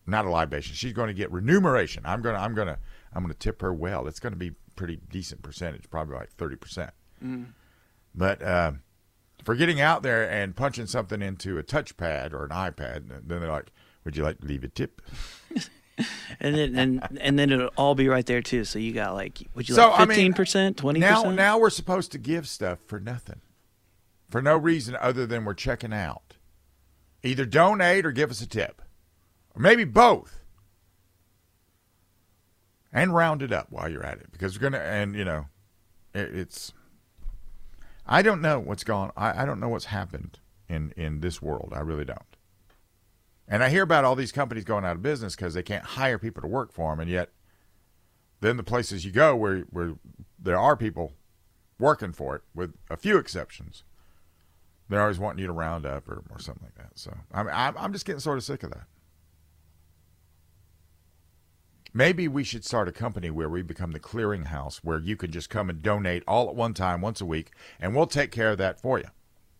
Not 0.05 0.25
a 0.25 0.29
libation. 0.29 0.75
She's 0.75 0.93
going 0.93 1.07
to 1.07 1.13
get 1.13 1.31
remuneration. 1.31 2.03
I'm 2.05 2.21
gonna 2.21 2.37
I'm 2.39 2.53
gonna 2.53 2.77
I'm 3.13 3.23
gonna 3.23 3.33
tip 3.33 3.61
her 3.61 3.73
well. 3.73 4.07
It's 4.07 4.19
going 4.19 4.33
to 4.33 4.39
be 4.39 4.51
pretty 4.75 4.97
decent 5.09 5.41
percentage, 5.43 5.89
probably 5.89 6.15
like 6.15 6.31
thirty 6.31 6.55
percent. 6.55 6.91
But 8.15 8.41
uh, 8.41 8.73
for 9.43 9.55
getting 9.55 9.79
out 9.81 10.03
there 10.03 10.29
and 10.29 10.55
punching 10.55 10.87
something 10.87 11.21
into 11.21 11.57
a 11.57 11.63
touchpad 11.63 12.33
or 12.33 12.43
an 12.43 12.49
iPad, 12.51 13.07
then 13.25 13.39
they're 13.39 13.49
like, 13.49 13.71
"Would 14.03 14.17
you 14.17 14.23
like 14.23 14.39
to 14.41 14.45
leave 14.47 14.63
a 14.63 14.67
tip?" 14.69 15.01
And 16.39 16.55
then 16.55 16.75
and 16.75 17.17
and 17.21 17.37
then 17.37 17.51
it'll 17.51 17.69
all 17.77 17.93
be 17.93 18.07
right 18.07 18.25
there 18.25 18.41
too. 18.41 18.65
So 18.65 18.79
you 18.79 18.93
got 18.93 19.13
like, 19.13 19.47
would 19.53 19.69
you 19.69 19.75
So, 19.75 19.89
like 19.91 20.07
fifteen 20.07 20.33
percent, 20.33 20.75
twenty 20.75 20.99
Now, 20.99 21.17
percent? 21.17 21.35
now 21.35 21.59
we're 21.59 21.69
supposed 21.69 22.11
to 22.13 22.17
give 22.17 22.47
stuff 22.47 22.79
for 22.87 22.99
nothing, 22.99 23.41
for 24.27 24.41
no 24.41 24.57
reason 24.57 24.97
other 24.99 25.27
than 25.27 25.45
we're 25.45 25.53
checking 25.53 25.93
out. 25.93 26.37
Either 27.21 27.45
donate 27.45 28.07
or 28.07 28.11
give 28.11 28.31
us 28.31 28.41
a 28.41 28.47
tip, 28.47 28.81
or 29.55 29.61
maybe 29.61 29.83
both, 29.83 30.39
and 32.91 33.13
round 33.13 33.41
it 33.41 33.51
up 33.51 33.67
while 33.69 33.89
you're 33.89 34.05
at 34.05 34.19
it 34.19 34.31
because 34.31 34.57
we're 34.57 34.69
gonna. 34.69 34.83
And 34.83 35.15
you 35.15 35.25
know, 35.25 35.45
it, 36.13 36.35
it's. 36.35 36.73
I 38.05 38.21
don't 38.21 38.41
know 38.41 38.59
what's 38.59 38.83
gone. 38.83 39.11
I, 39.15 39.43
I 39.43 39.45
don't 39.45 39.59
know 39.59 39.69
what's 39.69 39.85
happened 39.85 40.39
in 40.67 40.93
in 40.97 41.21
this 41.21 41.41
world. 41.41 41.73
I 41.75 41.79
really 41.79 42.05
don't. 42.05 42.19
And 43.47 43.63
I 43.63 43.69
hear 43.69 43.83
about 43.83 44.05
all 44.05 44.15
these 44.15 44.31
companies 44.31 44.63
going 44.63 44.85
out 44.85 44.95
of 44.95 45.01
business 45.01 45.35
because 45.35 45.53
they 45.53 45.63
can't 45.63 45.83
hire 45.83 46.17
people 46.17 46.41
to 46.41 46.47
work 46.47 46.71
for 46.71 46.91
them, 46.91 46.99
and 46.99 47.09
yet 47.09 47.29
then 48.41 48.57
the 48.57 48.63
places 48.63 49.05
you 49.05 49.11
go 49.11 49.35
where 49.35 49.59
where 49.69 49.93
there 50.39 50.59
are 50.59 50.75
people 50.75 51.13
working 51.79 52.13
for 52.13 52.35
it, 52.35 52.41
with 52.53 52.73
a 52.89 52.97
few 52.97 53.17
exceptions, 53.17 53.83
they're 54.89 55.01
always 55.01 55.19
wanting 55.19 55.39
you 55.39 55.47
to 55.47 55.53
round 55.53 55.85
up 55.85 56.07
or, 56.07 56.23
or 56.29 56.39
something 56.39 56.63
like 56.63 56.75
that. 56.75 56.97
So 56.97 57.15
I'm 57.33 57.47
I'm 57.49 57.93
just 57.93 58.05
getting 58.05 58.19
sort 58.19 58.37
of 58.37 58.43
sick 58.43 58.63
of 58.63 58.71
that. 58.71 58.85
Maybe 61.93 62.27
we 62.27 62.43
should 62.43 62.65
start 62.65 62.87
a 62.87 62.91
company 62.91 63.29
where 63.29 63.49
we 63.49 63.61
become 63.61 63.91
the 63.91 63.99
clearinghouse, 63.99 64.77
where 64.77 64.99
you 64.99 65.15
can 65.15 65.31
just 65.31 65.49
come 65.49 65.69
and 65.69 65.81
donate 65.81 66.23
all 66.27 66.49
at 66.49 66.55
one 66.55 66.73
time, 66.73 67.01
once 67.01 67.21
a 67.21 67.25
week, 67.25 67.51
and 67.79 67.95
we'll 67.95 68.07
take 68.07 68.31
care 68.31 68.49
of 68.49 68.57
that 68.57 68.81
for 68.81 68.97
you. 68.97 69.05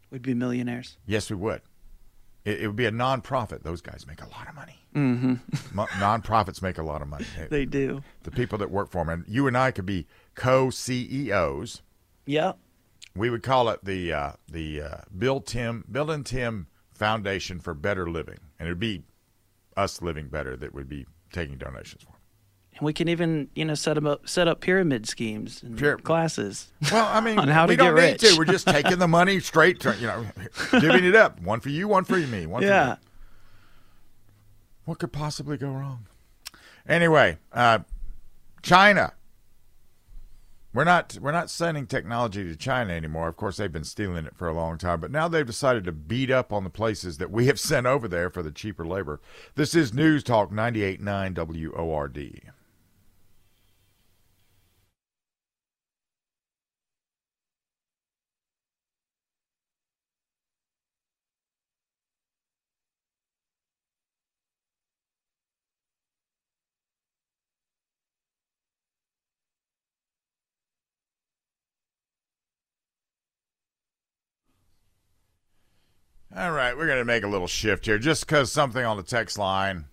We'd 0.10 0.24
be 0.24 0.34
millionaires. 0.34 0.98
Yes, 1.06 1.30
we 1.30 1.36
would. 1.36 1.62
It, 2.44 2.62
it 2.62 2.68
would 2.68 2.76
be 2.76 2.86
a 2.86 2.92
nonprofit. 2.92 3.64
Those 3.64 3.82
guys 3.82 4.06
make 4.08 4.22
a 4.22 4.30
lot 4.30 4.50
of 4.50 4.56
money. 4.56 4.80
Mm-hmm. 4.96 5.36
Mo- 5.76 5.86
nonprofits 5.86 6.62
make 6.62 6.78
a 6.80 6.84
lot 6.84 7.02
of 7.02 7.08
money. 7.08 7.26
They 7.50 7.66
do. 7.66 8.04
the 8.24 8.32
people 8.32 8.58
that 8.58 8.72
work 8.72 8.90
for 8.90 9.06
them, 9.06 9.10
and 9.10 9.26
you 9.28 9.48
and 9.48 9.58
I 9.58 9.72
could 9.72 9.86
be 9.86 10.08
co 10.36 10.70
CEOs. 10.70 11.82
Yeah. 12.26 12.54
We 13.16 13.30
would 13.30 13.44
call 13.44 13.70
it 13.70 13.86
the 13.86 14.12
uh, 14.12 14.32
the 14.52 14.82
uh, 14.82 14.98
Bill 15.16 15.40
Tim 15.40 15.86
Bill 15.92 16.10
and 16.10 16.26
Tim 16.26 16.68
Foundation 16.94 17.60
for 17.60 17.76
Better 17.76 18.10
Living, 18.10 18.40
and 18.60 18.68
it'd 18.68 18.80
be 18.80 19.04
us 19.78 20.02
living 20.02 20.30
better 20.30 20.56
that 20.58 20.74
would 20.74 20.90
be 20.90 21.06
taking 21.32 21.58
donations 21.58 22.04
for. 22.04 22.13
And 22.76 22.82
we 22.86 22.94
can 22.94 23.08
even, 23.08 23.50
you 23.56 23.66
know, 23.66 23.76
set 23.76 23.98
'em 23.98 24.08
up 24.08 24.28
set 24.28 24.48
up 24.48 24.60
pyramid 24.62 25.08
schemes 25.08 25.62
and 25.62 25.78
Pyra- 25.78 26.02
classes. 26.02 26.72
Well, 26.92 27.06
I 27.06 27.20
mean, 27.22 27.38
On 27.44 27.48
how 27.48 27.68
we 27.68 27.76
to 27.76 27.84
don't 27.84 27.96
get 27.96 28.02
need 28.04 28.22
rich. 28.24 28.32
to. 28.34 28.38
We're 28.38 28.46
just 28.46 28.68
taking 28.68 28.98
the 29.00 29.08
money 29.08 29.40
straight, 29.40 29.80
to, 29.82 29.96
you 29.96 30.08
know, 30.08 30.26
giving 30.80 31.04
it 31.06 31.16
up. 31.16 31.40
One 31.42 31.60
for 31.60 31.70
you, 31.70 31.88
one 31.88 32.04
for 32.04 32.18
me, 32.18 32.46
one 32.48 32.62
for 32.64 32.68
Yeah. 32.68 32.90
me. 33.02 33.08
What 34.86 35.00
could 35.00 35.14
possibly 35.14 35.56
go 35.58 35.70
wrong? 35.70 36.08
Anyway, 36.88 37.38
uh, 37.54 37.80
China. 38.62 39.14
we're 40.74 40.84
not 40.84 41.18
we're 41.22 41.32
not 41.32 41.52
sending 41.52 41.86
technology 41.86 42.44
to 42.44 42.56
China 42.56 42.92
anymore. 42.94 43.28
Of 43.28 43.38
course, 43.38 43.58
they've 43.58 43.72
been 43.72 43.84
stealing 43.84 44.26
it 44.26 44.36
for 44.36 44.48
a 44.48 44.54
long 44.54 44.80
time, 44.80 45.00
but 45.00 45.12
now 45.12 45.28
they've 45.28 45.46
decided 45.46 45.84
to 45.86 45.92
beat 45.92 46.32
up 46.32 46.52
on 46.52 46.64
the 46.64 46.70
places 46.72 47.20
that 47.20 47.30
we 47.30 47.46
have 47.46 47.60
sent 47.60 47.86
over 47.86 48.08
there 48.08 48.32
for 48.32 48.42
the 48.42 48.52
cheaper 48.52 48.84
labor. 48.86 49.22
This 49.54 49.76
is 49.76 49.94
News 49.94 50.24
Talk 50.24 50.50
98.9 50.52 51.36
WORD. 51.76 52.42
All 76.36 76.52
right, 76.52 76.76
we're 76.76 76.88
going 76.88 76.98
to 76.98 77.06
make 77.06 77.24
a 77.24 77.28
little 77.28 77.46
shift 77.46 77.86
here 77.86 78.00
just 78.00 78.26
because 78.26 78.52
something 78.52 78.84
on 78.84 78.98
the 78.98 79.04
text 79.04 79.38
line. 79.38 79.86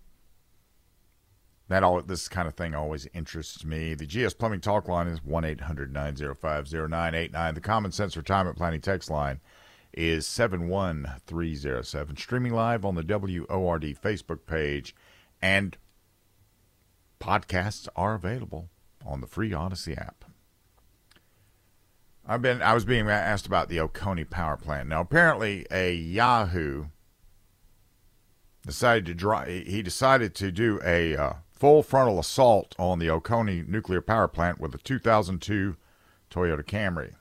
That 1.69 1.83
all 1.83 2.01
this 2.01 2.29
kind 2.29 2.49
of 2.49 2.55
thing 2.55 2.75
always 2.75 3.07
interests 3.13 3.63
me. 3.63 3.93
The 3.93 4.07
GS 4.07 4.33
Plumbing 4.33 4.63
Talk 4.63 4.89
line 4.89 5.07
is 5.07 5.23
1 5.23 5.45
800 5.45 5.93
905 5.93 6.73
0989. 6.73 7.55
The 7.55 7.61
Common 7.61 7.93
Sense 7.93 8.17
Retirement 8.17 8.57
Planning 8.57 8.81
text 8.81 9.11
line 9.11 9.41
is 9.93 10.27
71307. 10.27 12.17
Streaming 12.17 12.55
live 12.55 12.87
on 12.87 12.95
the 12.95 13.03
WORD 13.05 13.83
Facebook 14.03 14.47
page. 14.47 14.97
And 15.43 15.77
podcasts 17.21 17.87
are 17.95 18.15
available 18.15 18.71
on 19.05 19.21
the 19.21 19.27
free 19.27 19.53
Odyssey 19.53 19.95
app. 19.95 20.20
I've 22.31 22.43
been 22.43 22.63
I 22.63 22.75
was 22.75 22.85
being 22.85 23.11
asked 23.11 23.47
about 23.47 23.69
the 23.69 23.81
Oconee 23.81 24.23
power 24.23 24.57
plant. 24.57 24.89
Now 24.89 25.01
apparently 25.01 25.67
a 25.69 25.93
Yahoo 25.93 26.87
decided 28.65 29.05
to 29.07 29.15
draw 29.15 29.45
he 29.47 29.83
decided 29.83 30.37
to 30.37 30.53
do 30.53 30.81
a 30.85 31.17
uh, 31.17 31.33
full 31.51 31.83
frontal 31.83 32.21
assault 32.21 32.77
on 32.79 33.01
the 33.01 33.11
Oconee 33.11 33.65
nuclear 33.67 34.01
power 34.01 34.29
plant 34.29 34.61
with 34.61 34.73
a 34.77 34.79
2002 34.79 35.75
Toyota 36.31 36.63
Camry. 36.63 37.15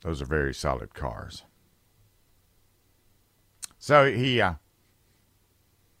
Those 0.00 0.22
are 0.22 0.26
very 0.26 0.54
solid 0.54 0.94
cars. 0.94 1.42
So 3.78 4.10
he 4.10 4.40
uh, 4.40 4.54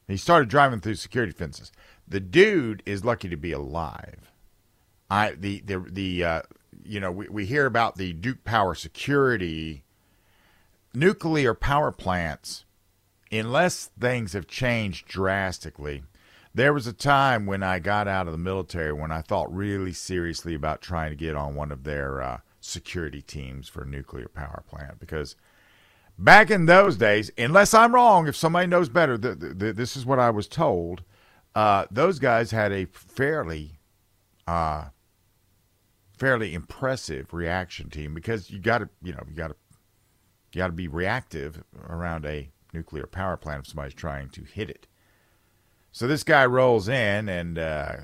he 0.06 0.16
started 0.16 0.48
driving 0.48 0.80
through 0.80 0.94
security 0.94 1.32
fences. 1.32 1.70
The 2.06 2.20
dude 2.20 2.82
is 2.86 3.04
lucky 3.04 3.28
to 3.28 3.36
be 3.36 3.52
alive. 3.52 4.32
I 5.10 5.32
the 5.32 5.60
the 5.60 5.80
the 5.80 6.24
uh, 6.24 6.42
you 6.88 7.00
know, 7.00 7.12
we, 7.12 7.28
we 7.28 7.46
hear 7.46 7.66
about 7.66 7.96
the 7.96 8.12
Duke 8.12 8.44
Power 8.44 8.74
security. 8.74 9.84
Nuclear 10.94 11.54
power 11.54 11.92
plants, 11.92 12.64
unless 13.30 13.90
things 14.00 14.32
have 14.32 14.46
changed 14.46 15.06
drastically, 15.06 16.02
there 16.54 16.72
was 16.72 16.86
a 16.86 16.92
time 16.92 17.46
when 17.46 17.62
I 17.62 17.78
got 17.78 18.08
out 18.08 18.26
of 18.26 18.32
the 18.32 18.38
military 18.38 18.92
when 18.92 19.12
I 19.12 19.20
thought 19.20 19.54
really 19.54 19.92
seriously 19.92 20.54
about 20.54 20.80
trying 20.80 21.10
to 21.10 21.16
get 21.16 21.36
on 21.36 21.54
one 21.54 21.70
of 21.70 21.84
their 21.84 22.22
uh, 22.22 22.38
security 22.60 23.22
teams 23.22 23.68
for 23.68 23.82
a 23.82 23.86
nuclear 23.86 24.28
power 24.28 24.64
plant 24.66 24.98
because 24.98 25.36
back 26.18 26.50
in 26.50 26.66
those 26.66 26.96
days, 26.96 27.30
unless 27.38 27.74
I'm 27.74 27.94
wrong, 27.94 28.26
if 28.26 28.34
somebody 28.34 28.66
knows 28.66 28.88
better, 28.88 29.16
this 29.16 29.96
is 29.96 30.04
what 30.04 30.18
I 30.18 30.30
was 30.30 30.48
told. 30.48 31.02
Uh, 31.54 31.86
those 31.90 32.18
guys 32.18 32.50
had 32.50 32.72
a 32.72 32.86
fairly 32.86 33.78
uh, 34.46 34.86
fairly 36.18 36.54
impressive 36.54 37.32
reaction 37.32 37.90
team 37.90 38.14
because 38.14 38.50
you 38.50 38.58
got 38.58 38.78
to, 38.78 38.88
you 39.02 39.12
know, 39.12 39.22
you 39.28 39.34
got 39.34 39.48
to, 39.48 39.56
you 40.52 40.58
got 40.58 40.68
to 40.68 40.72
be 40.72 40.88
reactive 40.88 41.62
around 41.88 42.24
a 42.26 42.50
nuclear 42.72 43.06
power 43.06 43.36
plant 43.36 43.60
if 43.60 43.66
somebody's 43.68 43.94
trying 43.94 44.28
to 44.30 44.42
hit 44.42 44.70
it. 44.70 44.86
So 45.92 46.06
this 46.06 46.24
guy 46.24 46.46
rolls 46.46 46.88
in, 46.88 47.28
and 47.28 47.58
uh, 47.58 47.96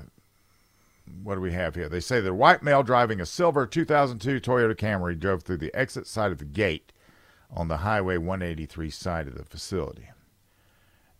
what 1.23 1.35
do 1.35 1.41
we 1.41 1.53
have 1.53 1.75
here? 1.75 1.89
They 1.89 1.99
say 1.99 2.19
the 2.19 2.33
white 2.33 2.63
male 2.63 2.83
driving 2.83 3.21
a 3.21 3.25
silver 3.25 3.65
2002 3.65 4.39
Toyota 4.39 4.75
Camry 4.75 5.19
drove 5.19 5.43
through 5.43 5.57
the 5.57 5.73
exit 5.73 6.07
side 6.07 6.31
of 6.31 6.39
the 6.39 6.45
gate 6.45 6.91
on 7.51 7.67
the 7.67 7.77
Highway 7.77 8.17
183 8.17 8.89
side 8.89 9.27
of 9.27 9.35
the 9.35 9.45
facility. 9.45 10.09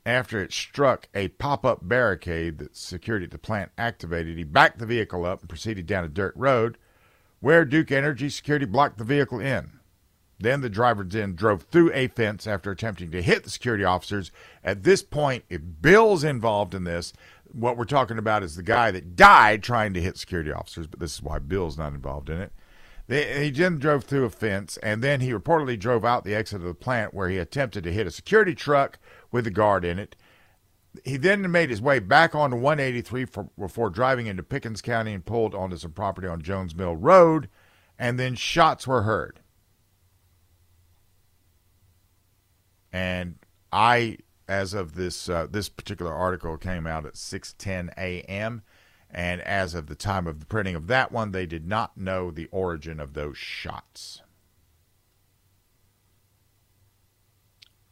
After 0.06 0.40
it 0.40 0.54
struck 0.54 1.08
a 1.16 1.30
pop 1.30 1.66
up 1.66 1.80
barricade 1.82 2.60
that 2.60 2.76
security 2.76 3.26
at 3.26 3.32
the 3.32 3.40
plant 3.40 3.72
activated, 3.78 4.38
he 4.38 4.44
backed 4.44 4.78
the 4.78 4.86
vehicle 4.86 5.26
up 5.26 5.42
and 5.42 5.50
proceeded 5.50 5.88
down 5.88 6.04
a 6.04 6.10
dirt 6.10 6.34
road 6.36 6.78
where 7.46 7.64
Duke 7.64 7.92
Energy 7.92 8.28
security 8.28 8.66
blocked 8.66 8.98
the 8.98 9.04
vehicle 9.04 9.40
in. 9.40 9.70
Then 10.40 10.62
the 10.62 10.70
driver 10.70 11.04
then 11.04 11.36
drove 11.36 11.62
through 11.62 11.92
a 11.94 12.08
fence 12.08 12.48
after 12.48 12.72
attempting 12.72 13.12
to 13.12 13.22
hit 13.22 13.44
the 13.44 13.52
security 13.52 13.84
officers. 13.84 14.32
At 14.64 14.82
this 14.82 15.04
point, 15.04 15.44
if 15.48 15.62
Bill's 15.80 16.24
involved 16.24 16.74
in 16.74 16.86
this, 16.86 17.14
what 17.52 17.78
we're 17.78 17.86
talking 17.86 18.18
about 18.18 18.42
is 18.42 18.56
the 18.56 18.64
guy 18.64 18.90
that 18.90 19.16
died 19.16 19.62
trying 19.62 19.94
to 19.94 20.02
hit 20.02 20.18
security 20.18 20.52
officers, 20.52 20.88
but 20.88 21.00
this 21.00 21.14
is 21.14 21.22
why 21.22 21.38
Bill's 21.38 21.78
not 21.78 21.94
involved 21.94 22.32
in 22.32 22.42
it. 22.42 22.52
He 23.08 23.52
then 23.52 23.78
drove 23.78 24.06
through 24.06 24.26
a 24.26 24.32
fence, 24.32 24.78
and 24.78 25.04
then 25.04 25.22
he 25.22 25.30
reportedly 25.30 25.78
drove 25.78 26.04
out 26.04 26.24
the 26.24 26.34
exit 26.34 26.62
of 26.62 26.68
the 26.68 26.74
plant 26.74 27.14
where 27.14 27.30
he 27.30 27.38
attempted 27.38 27.84
to 27.84 27.94
hit 27.94 28.08
a 28.08 28.12
security 28.12 28.56
truck 28.56 28.98
with 29.32 29.46
a 29.46 29.52
guard 29.52 29.86
in 29.86 30.00
it. 30.00 30.16
He 31.04 31.18
then 31.18 31.50
made 31.52 31.70
his 31.70 31.82
way 31.82 32.00
back 32.00 32.36
onto 32.36 32.56
183 32.56 33.26
for, 33.26 33.50
before 33.58 33.90
driving 33.90 34.28
into 34.28 34.44
Pickens 34.44 34.82
County 34.82 35.14
and 35.14 35.26
pulled 35.26 35.56
onto 35.56 35.78
some 35.78 35.92
property 35.92 36.28
on 36.28 36.42
Jones 36.42 36.76
Mill 36.76 36.96
Road, 36.96 37.50
and 37.98 38.20
then 38.20 38.36
shots 38.36 38.88
were 38.88 39.04
heard. 39.04 39.40
And 42.92 43.36
I, 43.72 44.20
as 44.48 44.74
of 44.74 44.96
this 44.96 45.28
uh, 45.28 45.48
this 45.50 45.68
particular 45.68 46.14
article, 46.14 46.58
came 46.58 46.88
out 46.88 47.06
at 47.06 47.16
6:10 47.16 47.90
a.m. 47.98 48.62
And 49.10 49.42
as 49.42 49.74
of 49.76 49.88
the 49.88 49.96
time 49.96 50.28
of 50.28 50.40
the 50.40 50.46
printing 50.46 50.76
of 50.76 50.88
that 50.88 51.12
one, 51.12 51.32
they 51.32 51.46
did 51.46 51.68
not 51.68 51.98
know 51.98 52.32
the 52.32 52.48
origin 52.52 53.00
of 53.00 53.14
those 53.14 53.38
shots. 53.38 54.22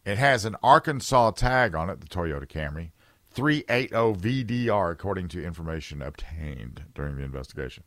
It 0.05 0.17
has 0.17 0.43
an 0.43 0.57
Arkansas 0.62 1.31
tag 1.31 1.75
on 1.75 1.89
it, 1.89 2.01
the 2.01 2.07
Toyota 2.07 2.45
Camry, 2.45 2.91
380VDR, 3.33 4.91
according 4.91 5.29
to 5.29 5.43
information 5.43 6.01
obtained 6.01 6.83
during 6.93 7.15
the 7.15 7.24
investigation. 7.24 7.83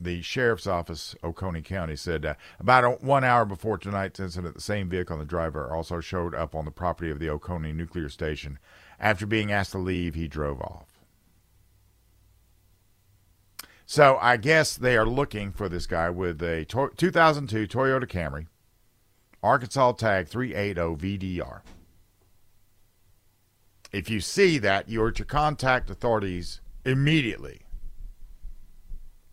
The 0.00 0.20
sheriff's 0.22 0.66
office, 0.66 1.14
Oconee 1.22 1.62
County, 1.62 1.94
said 1.94 2.26
uh, 2.26 2.34
about 2.58 3.04
one 3.04 3.22
hour 3.22 3.44
before 3.44 3.78
tonight's 3.78 4.18
incident, 4.18 4.56
the 4.56 4.60
same 4.60 4.88
vehicle 4.88 5.14
and 5.14 5.22
the 5.22 5.30
driver 5.30 5.72
also 5.72 6.00
showed 6.00 6.34
up 6.34 6.56
on 6.56 6.64
the 6.64 6.72
property 6.72 7.08
of 7.08 7.20
the 7.20 7.30
Oconee 7.30 7.72
nuclear 7.72 8.08
station. 8.08 8.58
After 8.98 9.26
being 9.26 9.52
asked 9.52 9.70
to 9.72 9.78
leave, 9.78 10.16
he 10.16 10.26
drove 10.26 10.60
off. 10.60 10.88
So 13.86 14.18
I 14.20 14.38
guess 14.38 14.76
they 14.76 14.96
are 14.96 15.06
looking 15.06 15.52
for 15.52 15.68
this 15.68 15.86
guy 15.86 16.10
with 16.10 16.42
a 16.42 16.64
2002 16.64 17.68
Toyota 17.68 18.06
Camry 18.08 18.46
Arkansas 19.42 19.92
tag 19.92 20.28
380VDR. 20.28 21.62
If 23.92 24.08
you 24.08 24.20
see 24.20 24.58
that, 24.58 24.88
you 24.88 25.02
are 25.02 25.12
to 25.12 25.24
contact 25.24 25.90
authorities 25.90 26.60
immediately. 26.84 27.62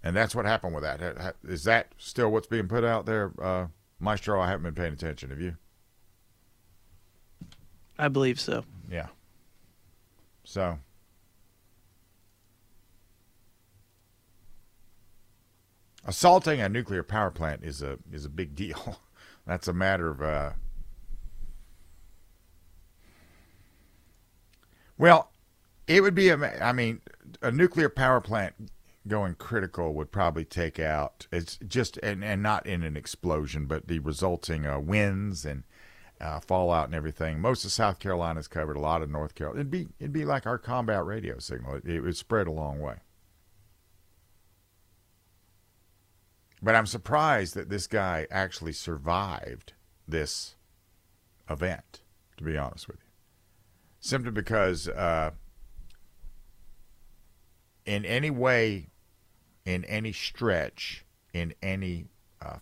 And 0.03 0.15
that's 0.15 0.33
what 0.33 0.45
happened 0.45 0.73
with 0.73 0.83
that. 0.83 1.35
Is 1.43 1.63
that 1.65 1.93
still 1.97 2.29
what's 2.31 2.47
being 2.47 2.67
put 2.67 2.83
out 2.83 3.05
there, 3.05 3.31
uh, 3.41 3.67
Maestro? 3.99 4.41
I 4.41 4.47
haven't 4.47 4.63
been 4.63 4.75
paying 4.75 4.93
attention. 4.93 5.29
Have 5.29 5.41
you? 5.41 5.55
I 7.97 8.07
believe 8.07 8.39
so. 8.39 8.63
Yeah. 8.89 9.07
So. 10.43 10.79
Assaulting 16.05 16.61
a 16.61 16.69
nuclear 16.69 17.03
power 17.03 17.29
plant 17.29 17.63
is 17.63 17.81
a 17.81 17.99
is 18.11 18.25
a 18.25 18.29
big 18.29 18.55
deal. 18.55 18.99
That's 19.49 19.67
a 19.67 19.73
matter 19.73 20.11
of. 20.11 20.21
Uh, 20.21 20.51
well, 24.95 25.31
it 25.87 26.01
would 26.01 26.13
be. 26.13 26.29
A, 26.29 26.63
I 26.63 26.71
mean, 26.71 27.01
a 27.41 27.51
nuclear 27.51 27.89
power 27.89 28.21
plant 28.21 28.53
going 29.07 29.33
critical 29.33 29.95
would 29.95 30.11
probably 30.11 30.45
take 30.45 30.77
out. 30.79 31.25
It's 31.31 31.57
just 31.67 31.97
and 32.03 32.23
and 32.23 32.43
not 32.43 32.67
in 32.67 32.83
an 32.83 32.95
explosion, 32.95 33.65
but 33.65 33.87
the 33.87 33.97
resulting 33.97 34.67
uh, 34.67 34.79
winds 34.79 35.45
and 35.45 35.63
uh, 36.21 36.39
fallout 36.41 36.85
and 36.85 36.93
everything. 36.93 37.39
Most 37.39 37.65
of 37.65 37.71
South 37.71 37.97
Carolina 37.97 38.39
is 38.39 38.47
covered. 38.47 38.77
A 38.77 38.79
lot 38.81 39.01
of 39.01 39.09
North 39.09 39.33
Carolina. 39.33 39.61
It'd 39.61 39.71
be 39.71 39.87
it'd 39.99 40.13
be 40.13 40.25
like 40.25 40.45
our 40.45 40.59
combat 40.59 41.03
radio 41.03 41.39
signal. 41.39 41.77
It, 41.77 41.85
it 41.85 42.01
would 42.01 42.15
spread 42.15 42.45
a 42.45 42.51
long 42.51 42.79
way. 42.79 42.97
But 46.61 46.75
I'm 46.75 46.85
surprised 46.85 47.55
that 47.55 47.69
this 47.69 47.87
guy 47.87 48.27
actually 48.29 48.73
survived 48.73 49.73
this 50.07 50.55
event, 51.49 52.01
to 52.37 52.43
be 52.43 52.57
honest 52.57 52.87
with 52.87 52.97
you. 52.97 53.11
Simply 54.01 54.31
because 54.31 54.87
uh, 54.87 55.31
in 57.85 58.05
any 58.05 58.29
way, 58.29 58.87
in 59.65 59.83
any 59.85 60.11
stretch, 60.11 61.05
in 61.33 61.53
any 61.61 62.05
uh, 62.41 62.57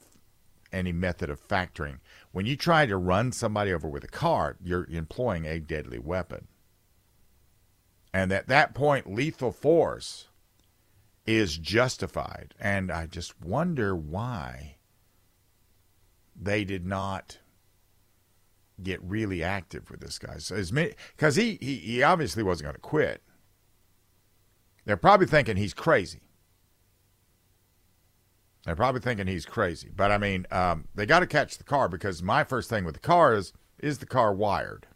any 0.71 0.91
method 0.91 1.29
of 1.29 1.47
factoring, 1.47 1.99
when 2.31 2.45
you 2.45 2.55
try 2.55 2.85
to 2.85 2.97
run 2.97 3.31
somebody 3.31 3.71
over 3.71 3.87
with 3.87 4.03
a 4.03 4.07
car, 4.07 4.57
you're 4.63 4.85
employing 4.89 5.45
a 5.45 5.59
deadly 5.59 5.99
weapon. 5.99 6.47
And 8.13 8.31
at 8.31 8.47
that 8.47 8.73
point, 8.73 9.13
lethal 9.13 9.51
force 9.51 10.26
is 11.27 11.57
justified. 11.57 12.55
And 12.59 12.89
I 12.89 13.05
just 13.05 13.39
wonder 13.41 13.95
why 13.95 14.77
they 16.39 16.63
did 16.63 16.85
not 16.85 17.39
get 18.81 19.01
really 19.03 19.43
active 19.43 19.91
with 19.91 19.99
this 19.99 20.17
guy. 20.17 20.37
So 20.37 20.55
because 21.15 21.35
he, 21.35 21.57
he 21.61 21.75
he 21.75 22.03
obviously 22.03 22.43
wasn't 22.43 22.65
going 22.65 22.75
to 22.75 22.81
quit. 22.81 23.21
They're 24.85 24.95
probably 24.95 25.27
thinking 25.27 25.57
he's 25.57 25.73
crazy. 25.73 26.21
They're 28.63 28.75
probably 28.75 29.01
thinking 29.01 29.27
he's 29.27 29.45
crazy. 29.45 29.89
But 29.93 30.11
I 30.11 30.17
mean, 30.17 30.45
um, 30.51 30.87
they 30.95 31.05
got 31.05 31.19
to 31.19 31.27
catch 31.27 31.57
the 31.57 31.63
car 31.63 31.89
because 31.89 32.21
my 32.21 32.43
first 32.43 32.69
thing 32.69 32.85
with 32.85 32.93
the 32.93 33.01
car 33.01 33.33
is 33.33 33.51
is 33.79 33.97
the 33.97 34.05
car 34.05 34.33
wired? 34.33 34.87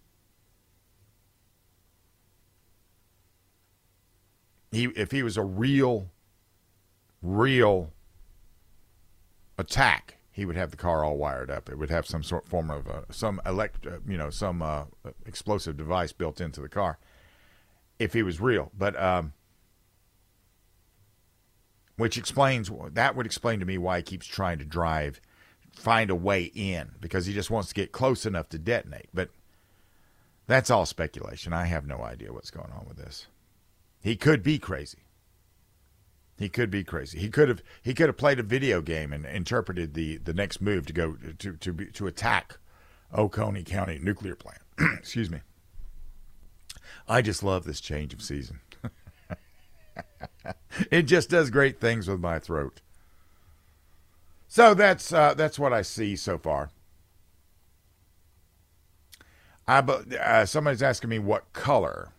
He 4.71 4.85
if 4.95 5.11
he 5.11 5.23
was 5.23 5.35
a 5.38 5.43
real 5.43 6.09
real 7.22 7.94
attack, 9.58 10.18
he 10.32 10.46
would 10.46 10.56
have 10.56 10.72
the 10.72 10.78
car 10.78 11.04
all 11.04 11.18
wired 11.18 11.51
up. 11.51 11.70
It 11.70 11.78
would 11.78 11.90
have 11.90 12.06
some 12.06 12.24
sort 12.24 12.48
form 12.48 12.70
of 12.72 12.88
uh, 12.88 13.01
some 13.12 13.42
elect, 13.46 13.86
uh, 13.86 13.98
you 14.08 14.18
know, 14.18 14.30
some 14.30 14.62
uh, 14.62 14.86
explosive 15.25 15.78
device 15.78 16.13
built 16.13 16.42
into 16.42 16.62
the 16.62 16.70
car. 16.70 16.98
If 18.00 18.13
he 18.13 18.24
was 18.24 18.42
real, 18.42 18.72
but 18.75 19.00
um, 19.00 19.34
which 21.98 22.18
explains 22.18 22.72
that 22.94 23.16
would 23.16 23.28
explain 23.28 23.60
to 23.60 23.66
me 23.66 23.78
why 23.78 23.98
he 23.98 24.04
keeps 24.04 24.25
trying 24.25 24.58
to 24.58 24.66
drive, 24.66 25.22
find 25.72 26.10
a 26.10 26.16
way 26.16 26.46
in 26.56 26.92
because 27.00 27.28
he 27.28 27.34
just 27.34 27.51
wants 27.51 27.70
to 27.70 27.75
get 27.75 27.92
close 27.92 28.25
enough 28.25 28.50
to 28.50 28.58
detonate. 28.58 29.10
But 29.13 29.30
that's 30.48 30.72
all 30.72 30.88
speculation. 30.88 31.54
I 31.54 31.66
have 31.66 31.86
no 31.86 32.01
idea 32.01 32.34
what's 32.34 32.50
going 32.50 32.72
on 32.72 32.86
with 32.88 32.98
this. 32.98 33.28
He 34.01 34.16
could 34.16 34.42
be 34.42 34.58
crazy. 34.58 35.04
He 36.41 36.50
could 36.50 36.71
be 36.71 36.83
crazy. 36.83 37.19
He 37.19 37.29
could 37.29 37.50
have 37.50 37.62
he 37.83 37.93
could 37.93 38.07
have 38.07 38.17
played 38.17 38.39
a 38.39 38.43
video 38.43 38.81
game 38.81 39.13
and 39.13 39.27
interpreted 39.27 39.93
the 39.93 40.17
the 40.17 40.33
next 40.33 40.60
move 40.60 40.88
to 40.88 40.93
go 40.93 41.15
to 41.38 41.53
to 41.55 41.74
to 41.86 42.07
attack 42.07 42.57
Oconee 43.13 43.62
County 43.62 44.00
nuclear 44.01 44.36
plant. 44.36 44.62
Excuse 44.98 45.29
me. 45.29 45.41
I 47.07 47.21
just 47.21 47.43
love 47.43 47.63
this 47.63 47.79
change 47.79 48.12
of 48.12 48.24
season. 48.24 48.60
it 50.91 51.03
just 51.03 51.29
does 51.29 51.51
great 51.51 51.79
things 51.79 52.07
with 52.07 52.19
my 52.19 52.39
throat. 52.39 52.81
So 54.48 54.74
that's 54.74 55.13
uh, 55.13 55.36
that's 55.36 55.60
what 55.60 55.74
I 55.74 55.83
see 55.83 56.15
so 56.15 56.39
far. 56.39 56.71
I 59.67 59.77
uh, 59.77 60.48
somebody's 60.48 60.81
asking 60.81 61.12
me 61.12 61.19
what 61.19 61.53
color 61.53 62.10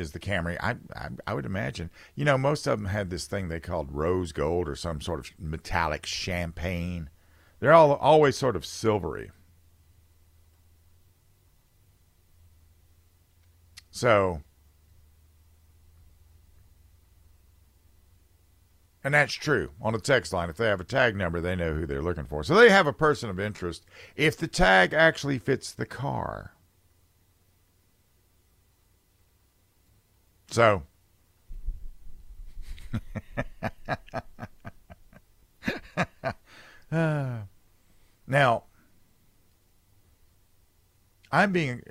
is 0.00 0.12
the 0.12 0.18
Camry. 0.18 0.56
I, 0.60 0.76
I, 0.96 1.08
I 1.26 1.34
would 1.34 1.46
imagine 1.46 1.90
you 2.14 2.24
know 2.24 2.36
most 2.36 2.66
of 2.66 2.78
them 2.78 2.88
had 2.88 3.10
this 3.10 3.26
thing 3.26 3.48
they 3.48 3.60
called 3.60 3.92
rose 3.92 4.32
gold 4.32 4.68
or 4.68 4.74
some 4.74 5.00
sort 5.00 5.20
of 5.20 5.30
metallic 5.38 6.06
champagne. 6.06 7.10
They're 7.60 7.72
all 7.72 7.94
always 7.94 8.36
sort 8.36 8.56
of 8.56 8.66
silvery. 8.66 9.30
So, 13.90 14.40
and 19.02 19.12
that's 19.12 19.34
true 19.34 19.72
on 19.80 19.94
a 19.94 19.98
text 19.98 20.32
line. 20.32 20.48
If 20.48 20.56
they 20.56 20.66
have 20.66 20.80
a 20.80 20.84
tag 20.84 21.16
number, 21.16 21.40
they 21.40 21.56
know 21.56 21.74
who 21.74 21.86
they're 21.86 22.00
looking 22.00 22.24
for. 22.24 22.42
So 22.44 22.54
they 22.54 22.70
have 22.70 22.86
a 22.86 22.92
person 22.92 23.28
of 23.28 23.40
interest 23.40 23.84
if 24.16 24.36
the 24.36 24.46
tag 24.46 24.92
actually 24.94 25.38
fits 25.38 25.72
the 25.72 25.86
car. 25.86 26.54
So, 30.50 30.82
now, 38.26 38.64
I'm 41.30 41.52
being 41.52 41.82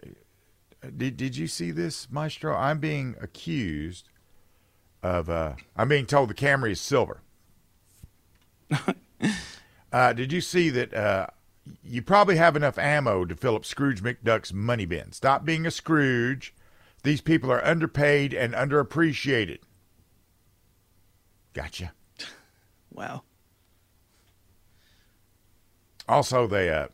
did 0.98 1.18
did 1.18 1.38
you 1.38 1.48
see 1.48 1.72
this, 1.72 2.10
Maestro? 2.12 2.56
I'm 2.56 2.80
being 2.80 3.16
accused 3.22 4.10
of. 5.02 5.30
Uh, 5.30 5.54
I'm 5.76 5.88
being 5.88 6.06
told 6.06 6.30
the 6.30 6.34
Camry 6.34 6.72
is 6.72 6.82
silver. 6.82 7.22
uh, 9.92 10.14
did 10.14 10.32
you 10.32 10.42
see 10.42 10.70
that? 10.70 10.94
Uh, 10.94 11.28
you 11.84 12.02
probably 12.02 12.36
have 12.38 12.56
enough 12.56 12.78
ammo 12.78 13.26
to 13.26 13.36
fill 13.36 13.56
up 13.56 13.64
Scrooge 13.64 14.02
McDuck's 14.02 14.52
money 14.52 14.86
bin. 14.86 15.12
Stop 15.12 15.46
being 15.46 15.66
a 15.66 15.72
Scrooge. 15.72 16.54
These 17.04 17.22
people 17.22 17.52
are 17.52 17.64
underpaid 17.66 18.34
and 18.34 18.54
underappreciated. 18.54 19.60
Gotcha. 21.54 21.94
Wow. 22.92 23.22
Also, 26.08 26.48
they 26.48 26.70
uh, 26.70 26.88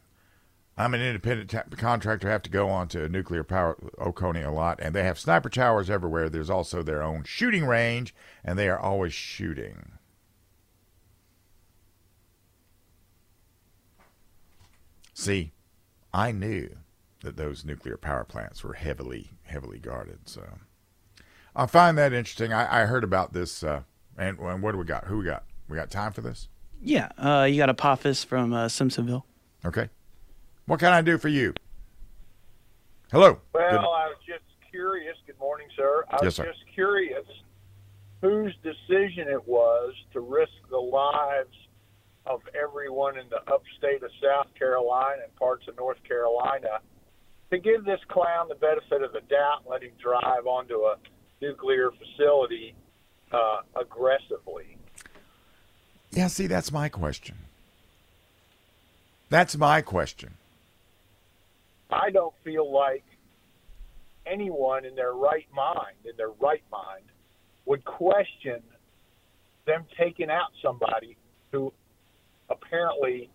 I'm 0.77 0.93
an 0.93 1.01
independent 1.01 1.49
t- 1.49 1.77
contractor. 1.77 2.29
Have 2.29 2.43
to 2.43 2.49
go 2.49 2.69
on 2.69 2.89
to 2.89 3.07
nuclear 3.07 3.43
power 3.43 3.77
Oconee 3.97 4.41
a 4.41 4.51
lot, 4.51 4.79
and 4.81 4.93
they 4.93 5.03
have 5.03 5.17
sniper 5.17 5.49
towers 5.49 5.89
everywhere. 5.89 6.29
There's 6.29 6.49
also 6.49 6.83
their 6.83 7.01
own 7.01 7.23
shooting 7.23 7.65
range, 7.65 8.13
and 8.43 8.59
they 8.59 8.67
are 8.67 8.77
always 8.77 9.13
shooting. 9.13 9.93
See, 15.13 15.53
I 16.13 16.33
knew 16.33 16.75
that 17.25 17.37
those 17.37 17.65
nuclear 17.65 17.97
power 17.97 18.23
plants 18.23 18.63
were 18.63 18.73
heavily, 18.73 19.31
heavily 19.43 19.79
guarded. 19.79 20.29
So 20.29 20.43
I 21.55 21.65
find 21.65 21.97
that 21.97 22.13
interesting. 22.13 22.53
I, 22.53 22.83
I 22.83 22.85
heard 22.85 23.03
about 23.03 23.33
this, 23.33 23.63
uh, 23.63 23.81
and, 24.15 24.37
and, 24.39 24.61
what 24.61 24.73
do 24.73 24.77
we 24.77 24.85
got? 24.85 25.05
Who 25.05 25.17
we 25.17 25.25
got? 25.25 25.43
We 25.67 25.75
got 25.75 25.89
time 25.89 26.13
for 26.13 26.21
this? 26.21 26.47
Yeah, 26.81 27.09
uh, 27.17 27.47
you 27.49 27.57
got 27.57 27.69
Apophis 27.69 28.23
from 28.23 28.53
uh, 28.53 28.67
Simpsonville. 28.67 29.23
Okay. 29.65 29.89
What 30.67 30.79
can 30.79 30.93
I 30.93 31.01
do 31.01 31.17
for 31.17 31.29
you? 31.29 31.53
Hello. 33.11 33.39
Well, 33.53 33.71
Good. 33.71 33.79
I 33.79 34.07
was 34.07 34.17
just 34.27 34.43
curious. 34.69 35.17
Good 35.25 35.39
morning, 35.39 35.67
sir. 35.75 36.05
I 36.09 36.17
yes, 36.17 36.23
was 36.23 36.35
sir. 36.35 36.45
just 36.45 36.63
curious 36.75 37.25
whose 38.21 38.55
decision 38.61 39.27
it 39.27 39.47
was 39.47 39.93
to 40.13 40.19
risk 40.19 40.53
the 40.69 40.77
lives 40.77 41.55
of 42.27 42.41
everyone 42.59 43.17
in 43.17 43.25
the 43.29 43.41
upstate 43.51 44.03
of 44.03 44.11
South 44.21 44.47
Carolina 44.57 45.23
and 45.23 45.35
parts 45.35 45.67
of 45.67 45.75
North 45.75 46.03
Carolina 46.03 46.79
to 47.55 47.61
give 47.61 47.85
this 47.85 47.99
clown 48.09 48.49
the 48.49 48.55
benefit 48.55 49.01
of 49.01 49.13
the 49.13 49.21
doubt 49.29 49.61
and 49.61 49.69
let 49.69 49.81
him 49.81 49.91
drive 50.01 50.45
onto 50.45 50.75
a 50.75 50.95
nuclear 51.41 51.89
facility 51.91 52.75
uh, 53.31 53.61
aggressively. 53.79 54.77
Yeah, 56.11 56.27
see, 56.27 56.47
that's 56.47 56.71
my 56.71 56.89
question. 56.89 57.35
That's 59.29 59.55
my 59.55 59.81
question. 59.81 60.33
I 61.89 62.09
don't 62.09 62.33
feel 62.43 62.71
like 62.71 63.03
anyone 64.25 64.85
in 64.85 64.95
their 64.95 65.13
right 65.13 65.47
mind, 65.53 65.95
in 66.03 66.15
their 66.17 66.31
right 66.41 66.63
mind, 66.71 67.03
would 67.65 67.85
question 67.85 68.61
them 69.65 69.85
taking 69.97 70.29
out 70.29 70.51
somebody 70.61 71.15
who 71.51 71.71
apparently, 72.49 73.29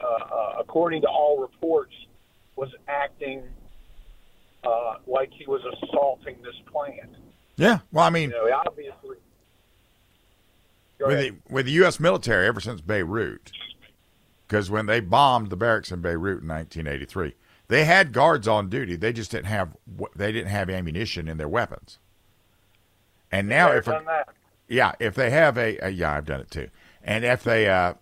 uh, 0.00 0.04
uh, 0.06 0.54
according 0.58 1.02
to 1.02 1.08
all 1.08 1.40
reports, 1.40 1.94
was 2.56 2.70
acting 2.88 3.42
uh, 4.64 4.94
like 5.06 5.30
he 5.32 5.46
was 5.46 5.60
assaulting 5.82 6.36
this 6.42 6.54
plant. 6.66 7.16
Yeah, 7.56 7.80
well, 7.92 8.04
I 8.04 8.10
mean, 8.10 8.30
you 8.30 8.36
know, 8.36 8.62
obviously, 8.66 9.16
with 11.00 11.18
the, 11.18 11.34
with 11.48 11.66
the 11.66 11.72
U.S. 11.72 12.00
military 12.00 12.46
ever 12.46 12.60
since 12.60 12.80
Beirut, 12.80 13.52
because 14.46 14.70
when 14.70 14.86
they 14.86 15.00
bombed 15.00 15.50
the 15.50 15.56
barracks 15.56 15.92
in 15.92 16.00
Beirut 16.00 16.42
in 16.42 16.48
1983, 16.48 17.34
they 17.68 17.84
had 17.84 18.12
guards 18.12 18.48
on 18.48 18.68
duty. 18.68 18.96
They 18.96 19.12
just 19.12 19.30
didn't 19.30 19.46
have 19.46 19.76
they 20.16 20.32
didn't 20.32 20.50
have 20.50 20.68
ammunition 20.68 21.28
in 21.28 21.36
their 21.38 21.48
weapons. 21.48 21.98
And 23.30 23.48
now, 23.48 23.72
if 23.72 23.88
a, 23.88 24.24
yeah, 24.68 24.92
if 25.00 25.14
they 25.14 25.30
have 25.30 25.58
a, 25.58 25.78
a, 25.78 25.90
yeah, 25.90 26.12
I've 26.12 26.24
done 26.24 26.40
it 26.40 26.50
too. 26.50 26.70
And 27.02 27.24
if 27.24 27.42
they 27.42 27.68
uh, 27.68 27.94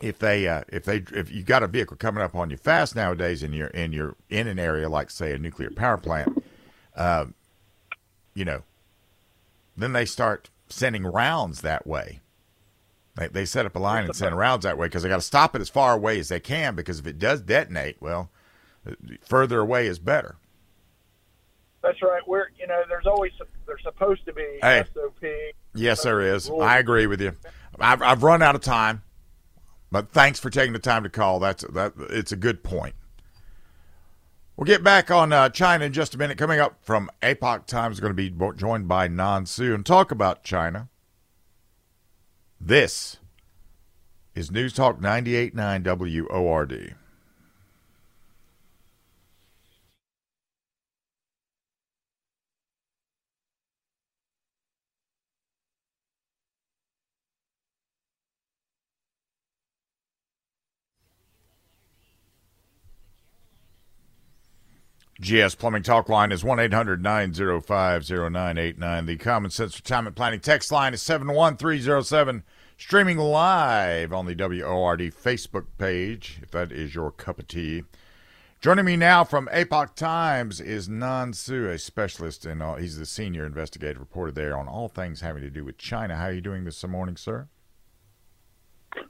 if 0.00 0.18
they 0.18 0.48
uh, 0.48 0.62
if 0.68 0.84
they 0.84 1.04
if 1.12 1.30
you 1.30 1.42
got 1.42 1.62
a 1.62 1.66
vehicle 1.66 1.96
coming 1.96 2.22
up 2.22 2.34
on 2.34 2.50
you 2.50 2.56
fast 2.56 2.96
nowadays, 2.96 3.42
and 3.42 3.54
you're 3.54 3.68
in 3.68 3.92
your 3.92 4.16
in 4.28 4.46
an 4.46 4.58
area 4.58 4.88
like 4.88 5.10
say 5.10 5.32
a 5.32 5.38
nuclear 5.38 5.70
power 5.70 5.96
plant, 5.98 6.42
uh, 6.96 7.26
you 8.34 8.44
know, 8.44 8.62
then 9.76 9.92
they 9.92 10.04
start 10.04 10.50
sending 10.68 11.04
rounds 11.04 11.60
that 11.62 11.86
way. 11.86 12.20
They, 13.16 13.28
they 13.28 13.44
set 13.44 13.66
up 13.66 13.76
a 13.76 13.78
line 13.78 14.04
and 14.04 14.14
send 14.16 14.36
rounds 14.38 14.64
that 14.64 14.78
way 14.78 14.86
because 14.86 15.02
they 15.02 15.08
got 15.08 15.16
to 15.16 15.22
stop 15.22 15.54
it 15.54 15.60
as 15.60 15.68
far 15.68 15.94
away 15.94 16.18
as 16.18 16.28
they 16.28 16.40
can 16.40 16.74
because 16.74 17.00
if 17.00 17.06
it 17.06 17.18
does 17.18 17.40
detonate, 17.42 17.96
well, 18.00 18.30
further 19.22 19.60
away 19.60 19.86
is 19.86 19.98
better. 19.98 20.36
That's 21.82 22.00
right. 22.02 22.26
We're 22.26 22.48
you 22.58 22.66
know 22.66 22.82
there's 22.88 23.06
always 23.06 23.32
there's 23.66 23.82
supposed 23.82 24.24
to 24.26 24.32
be 24.32 24.46
Hey. 24.62 24.84
SOP. 24.94 25.22
Yes, 25.74 26.02
there 26.02 26.20
is. 26.20 26.50
I 26.50 26.78
agree 26.78 27.06
with 27.06 27.20
you. 27.20 27.36
I've, 27.78 28.02
I've 28.02 28.22
run 28.22 28.42
out 28.42 28.54
of 28.54 28.60
time, 28.60 29.02
but 29.90 30.10
thanks 30.10 30.38
for 30.38 30.50
taking 30.50 30.72
the 30.72 30.78
time 30.78 31.02
to 31.02 31.08
call. 31.08 31.40
That's 31.40 31.64
that. 31.64 31.92
It's 32.10 32.32
a 32.32 32.36
good 32.36 32.62
point. 32.62 32.94
We'll 34.56 34.66
get 34.66 34.84
back 34.84 35.10
on 35.10 35.32
uh, 35.32 35.48
China 35.48 35.86
in 35.86 35.92
just 35.92 36.14
a 36.14 36.18
minute. 36.18 36.36
Coming 36.36 36.60
up 36.60 36.76
from 36.82 37.10
Epoch 37.22 37.66
Times, 37.66 37.98
going 37.98 38.14
to 38.14 38.14
be 38.14 38.30
joined 38.56 38.88
by 38.88 39.08
Nan 39.08 39.46
Su 39.46 39.74
and 39.74 39.86
talk 39.86 40.10
about 40.10 40.44
China. 40.44 40.88
This 42.60 43.16
is 44.34 44.50
News 44.50 44.74
Talk 44.74 45.00
98.9 45.00 46.28
WORD. 46.28 46.94
GS 65.20 65.54
Plumbing 65.54 65.82
Talk 65.82 66.08
Line 66.08 66.32
is 66.32 66.42
1 66.42 66.58
800 66.58 67.02
905 67.02 68.08
0989. 68.08 69.04
The 69.04 69.16
Common 69.18 69.50
Sense 69.50 69.76
Retirement 69.76 70.16
Planning 70.16 70.40
text 70.40 70.72
line 70.72 70.94
is 70.94 71.02
71307. 71.02 72.42
Streaming 72.78 73.18
live 73.18 74.14
on 74.14 74.24
the 74.24 74.34
WORD 74.34 75.00
Facebook 75.00 75.66
page, 75.76 76.40
if 76.42 76.50
that 76.52 76.72
is 76.72 76.94
your 76.94 77.10
cup 77.10 77.38
of 77.38 77.46
tea. 77.48 77.82
Joining 78.62 78.86
me 78.86 78.96
now 78.96 79.22
from 79.22 79.46
Epoch 79.52 79.94
Times 79.94 80.58
is 80.58 80.88
Nan 80.88 81.34
Su, 81.34 81.68
a 81.68 81.78
specialist 81.78 82.46
in 82.46 82.62
all, 82.62 82.76
he's 82.76 82.96
the 82.96 83.04
senior 83.04 83.44
investigative 83.44 84.00
reporter 84.00 84.32
there 84.32 84.56
on 84.56 84.68
all 84.68 84.88
things 84.88 85.20
having 85.20 85.42
to 85.42 85.50
do 85.50 85.66
with 85.66 85.76
China. 85.76 86.16
How 86.16 86.26
are 86.26 86.32
you 86.32 86.40
doing 86.40 86.64
this 86.64 86.82
morning, 86.86 87.18
sir? 87.18 87.46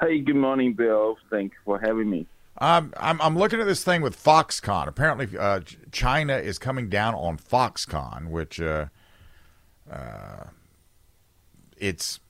Hey, 0.00 0.18
good 0.18 0.34
morning, 0.34 0.72
Bill. 0.72 1.18
Thank 1.30 1.52
you 1.52 1.58
for 1.64 1.78
having 1.78 2.10
me. 2.10 2.26
Um, 2.58 2.92
I'm 2.98 3.20
I'm 3.22 3.38
looking 3.38 3.60
at 3.60 3.66
this 3.66 3.82
thing 3.82 4.02
with 4.02 4.22
Foxconn. 4.22 4.86
Apparently, 4.86 5.38
uh, 5.38 5.60
China 5.92 6.36
is 6.36 6.58
coming 6.58 6.88
down 6.88 7.14
on 7.14 7.38
Foxconn, 7.38 8.28
which 8.28 8.60
uh, 8.60 8.86
uh, 9.90 10.44
it's 11.78 12.20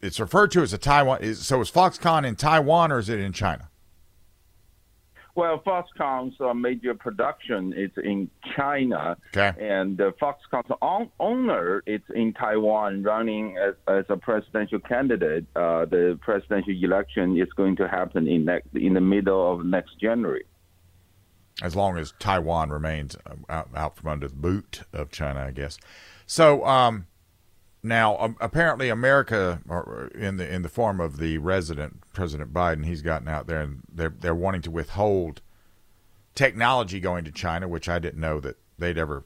it's 0.00 0.20
referred 0.20 0.50
to 0.52 0.62
as 0.62 0.72
a 0.72 0.78
Taiwan. 0.78 1.20
Is, 1.20 1.44
so 1.44 1.60
is 1.60 1.70
Foxconn 1.70 2.24
in 2.26 2.36
Taiwan 2.36 2.92
or 2.92 2.98
is 2.98 3.08
it 3.08 3.18
in 3.18 3.32
China? 3.32 3.70
Well, 5.34 5.62
Foxconn's 5.64 6.34
uh, 6.40 6.52
major 6.52 6.92
production 6.94 7.72
is 7.72 7.90
in 8.02 8.28
China, 8.54 9.16
Okay. 9.34 9.52
and 9.58 9.98
uh, 9.98 10.12
Foxconn's 10.20 10.70
own 10.82 11.08
owner 11.18 11.82
is 11.86 12.02
in 12.14 12.34
Taiwan, 12.34 13.02
running 13.02 13.56
as, 13.56 13.74
as 13.88 14.04
a 14.10 14.16
presidential 14.18 14.78
candidate. 14.78 15.46
Uh, 15.56 15.86
the 15.86 16.18
presidential 16.20 16.74
election 16.74 17.40
is 17.40 17.48
going 17.56 17.76
to 17.76 17.88
happen 17.88 18.28
in 18.28 18.44
next, 18.44 18.68
in 18.74 18.92
the 18.92 19.00
middle 19.00 19.52
of 19.54 19.64
next 19.64 19.98
January. 19.98 20.44
As 21.62 21.74
long 21.74 21.96
as 21.96 22.12
Taiwan 22.18 22.68
remains 22.70 23.16
uh, 23.26 23.34
out, 23.48 23.70
out 23.74 23.96
from 23.96 24.10
under 24.10 24.28
the 24.28 24.34
boot 24.34 24.82
of 24.92 25.10
China, 25.10 25.40
I 25.40 25.50
guess. 25.52 25.78
So 26.26 26.64
um, 26.66 27.06
now, 27.82 28.16
um, 28.18 28.36
apparently, 28.40 28.88
America, 28.88 29.60
in 30.14 30.36
the 30.36 30.48
in 30.48 30.62
the 30.62 30.68
form 30.68 31.00
of 31.00 31.18
the 31.18 31.38
resident 31.38 32.02
President 32.12 32.52
Biden, 32.52 32.84
he's 32.84 33.02
gotten 33.02 33.28
out 33.28 33.46
there 33.46 33.60
and 33.60 33.82
they're 33.92 34.14
they're 34.16 34.34
wanting 34.34 34.62
to 34.62 34.70
withhold 34.70 35.40
technology 36.34 37.00
going 37.00 37.24
to 37.24 37.32
China, 37.32 37.66
which 37.66 37.88
I 37.88 37.98
didn't 37.98 38.20
know 38.20 38.40
that 38.40 38.56
they'd 38.78 38.98
ever 38.98 39.24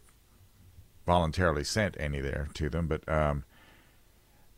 voluntarily 1.05 1.65
sent 1.65 1.97
any 1.99 2.21
there 2.21 2.49
to 2.55 2.69
them. 2.69 2.87
But 2.87 3.09
um, 3.09 3.45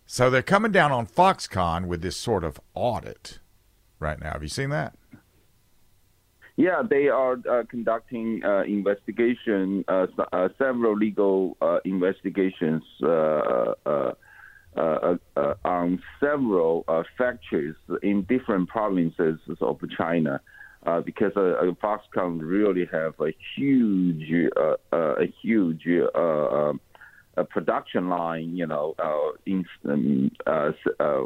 so 0.07 0.31
they're 0.31 0.43
coming 0.43 0.73
down 0.73 0.93
on 0.93 1.07
Foxconn 1.07 1.87
with 1.87 2.01
this 2.01 2.17
sort 2.17 2.45
of 2.45 2.61
audit 2.75 3.41
right 3.99 4.21
now. 4.21 4.33
Have 4.33 4.43
you 4.43 4.49
seen 4.49 4.71
that? 4.71 4.98
Yeah, 6.59 6.83
they 6.83 7.07
are 7.07 7.35
uh, 7.49 7.63
conducting 7.71 8.43
uh, 8.45 8.63
investigation, 8.63 9.85
uh, 9.87 10.09
uh, 10.33 10.49
several 10.59 10.97
legal 10.97 11.57
uh, 11.63 11.79
investigations 11.85 12.83
uh, 13.01 13.75
on 15.65 16.03
several 16.19 16.85
factories 17.17 17.77
in 18.03 18.23
different 18.23 18.69
provinces 18.69 19.39
of 19.61 19.79
China. 19.97 20.41
Because 21.05 21.33
Foxconn 21.81 22.41
really 22.41 22.89
have 22.91 23.15
a 23.21 23.33
huge, 23.55 24.51
a 24.93 25.33
huge 25.41 25.87
um, 26.17 26.81
a 27.37 27.45
production 27.45 28.09
line, 28.09 28.57
you 28.57 28.67
know, 28.67 28.97
in 29.47 29.65
um, 29.85 30.33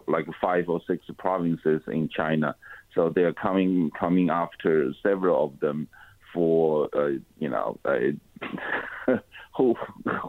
like 0.07 0.27
five 0.43 0.69
or 0.69 0.83
six 0.87 1.07
provinces 1.17 1.81
in 1.87 2.11
China. 2.15 2.55
So 2.95 3.09
they 3.09 3.23
are 3.23 3.33
coming 3.33 3.91
coming 3.99 4.31
after 4.31 4.93
several 5.03 5.45
of 5.45 5.61
them 5.61 5.89
for 6.33 6.89
uh, 6.95 7.19
you 7.39 7.49
know 7.49 7.79
uh, 7.85 9.17
who 9.57 9.75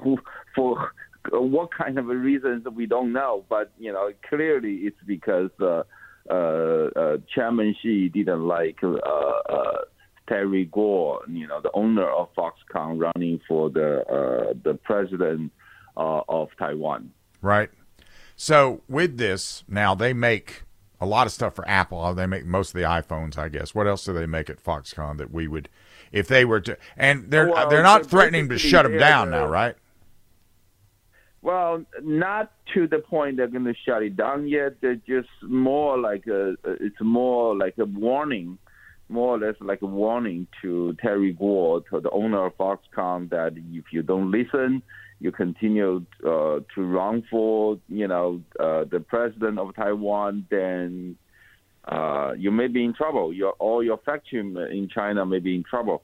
who 0.01 0.17
for 0.55 0.91
what 1.31 1.69
kind 1.73 1.97
of 1.97 2.07
reasons 2.07 2.65
we 2.73 2.85
don't 2.85 3.13
know, 3.13 3.45
but 3.49 3.71
you 3.79 3.91
know 3.91 4.11
clearly 4.29 4.75
it's 4.83 4.97
because 5.05 5.51
uh, 5.61 5.83
uh, 6.29 6.33
uh, 6.33 7.17
Chairman 7.33 7.75
Xi 7.81 8.09
didn't 8.09 8.47
like 8.47 8.79
uh, 8.83 8.93
uh, 8.93 9.77
Terry 10.27 10.65
Gou, 10.71 11.19
you 11.27 11.47
know, 11.47 11.61
the 11.61 11.71
owner 11.73 12.09
of 12.09 12.29
Foxconn, 12.35 12.99
running 12.99 13.39
for 13.47 13.69
the 13.69 14.01
uh, 14.07 14.53
the 14.63 14.75
president 14.75 15.51
uh, 15.97 16.21
of 16.29 16.49
Taiwan. 16.57 17.11
Right. 17.41 17.69
So 18.35 18.81
with 18.87 19.17
this, 19.17 19.63
now 19.67 19.95
they 19.95 20.13
make 20.13 20.62
a 21.03 21.05
lot 21.05 21.27
of 21.27 21.33
stuff 21.33 21.53
for 21.55 21.67
Apple. 21.67 21.99
Uh, 21.99 22.13
they 22.13 22.25
make 22.25 22.45
most 22.45 22.69
of 22.69 22.75
the 22.75 22.87
iPhones, 22.87 23.37
I 23.37 23.49
guess. 23.49 23.75
What 23.75 23.87
else 23.87 24.05
do 24.05 24.13
they 24.13 24.25
make 24.25 24.49
at 24.49 24.63
Foxconn 24.63 25.17
that 25.17 25.31
we 25.31 25.47
would, 25.47 25.69
if 26.11 26.27
they 26.27 26.45
were 26.45 26.61
to? 26.61 26.77
And 26.95 27.29
they're 27.29 27.49
Well, 27.49 27.69
they're 27.69 27.83
not 27.83 28.05
threatening 28.05 28.49
to 28.49 28.57
shut 28.57 28.83
them 28.83 28.97
down 28.97 29.29
now, 29.29 29.45
right? 29.45 29.75
Well, 31.41 31.83
not 32.01 32.53
to 32.73 32.87
the 32.87 32.99
point 32.99 33.35
they're 33.35 33.47
going 33.47 33.65
to 33.65 33.75
shut 33.85 34.01
it 34.01 34.15
down 34.15 34.47
yet. 34.47 34.79
They're 34.79 34.95
just 34.95 35.27
more 35.41 35.97
like 35.97 36.25
a, 36.27 36.55
it's 36.63 37.01
more 37.01 37.53
like 37.53 37.77
a 37.77 37.85
warning, 37.85 38.57
more 39.09 39.35
or 39.35 39.39
less 39.39 39.55
like 39.59 39.81
a 39.81 39.85
warning 39.85 40.47
to 40.61 40.95
Terry 41.01 41.33
Gou, 41.33 41.83
to 41.89 41.99
the 41.99 42.09
owner 42.11 42.45
of 42.45 42.57
Foxconn, 42.57 43.29
that 43.31 43.55
if 43.57 43.91
you 43.91 44.03
don't 44.03 44.31
listen, 44.31 44.81
you 45.23 45.31
continue 45.31 46.05
uh, 46.25 46.59
to 46.75 46.81
run 46.83 47.23
for, 47.31 47.79
you 47.87 48.07
know, 48.09 48.41
uh, 48.59 48.83
the 48.83 48.99
president 48.99 49.57
of 49.57 49.73
Taiwan, 49.73 50.45
then 50.49 51.15
uh, 51.85 52.33
you 52.37 52.51
may 52.51 52.67
be 52.67 52.83
in 52.83 52.93
trouble. 52.93 53.31
Your 53.31 53.51
all 53.53 53.81
your 53.81 53.97
factory 53.99 54.41
in 54.41 54.89
China 54.93 55.25
may 55.25 55.39
be 55.39 55.55
in 55.55 55.63
trouble. 55.63 56.03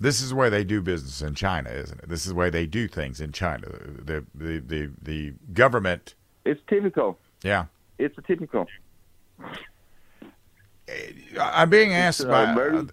This 0.00 0.20
is 0.22 0.30
the 0.30 0.36
way 0.36 0.48
they 0.48 0.64
do 0.64 0.80
business 0.80 1.20
in 1.22 1.34
China, 1.34 1.68
isn't 1.70 1.98
it? 2.00 2.08
This 2.08 2.22
is 2.22 2.28
the 2.28 2.34
way 2.34 2.48
they 2.50 2.66
do 2.66 2.88
things 2.88 3.20
in 3.20 3.30
China. 3.32 3.66
The 3.68 4.24
the 4.34 4.58
the 4.58 4.90
the 5.02 5.32
government, 5.52 6.14
It's 6.46 6.60
typical. 6.66 7.18
yeah. 7.42 7.66
It's 7.98 8.16
typical. 8.26 8.66
I'm 11.40 11.70
being 11.70 11.92
asked 11.92 12.24
uh, 12.24 12.28
by 12.28 12.54
very- 12.54 12.86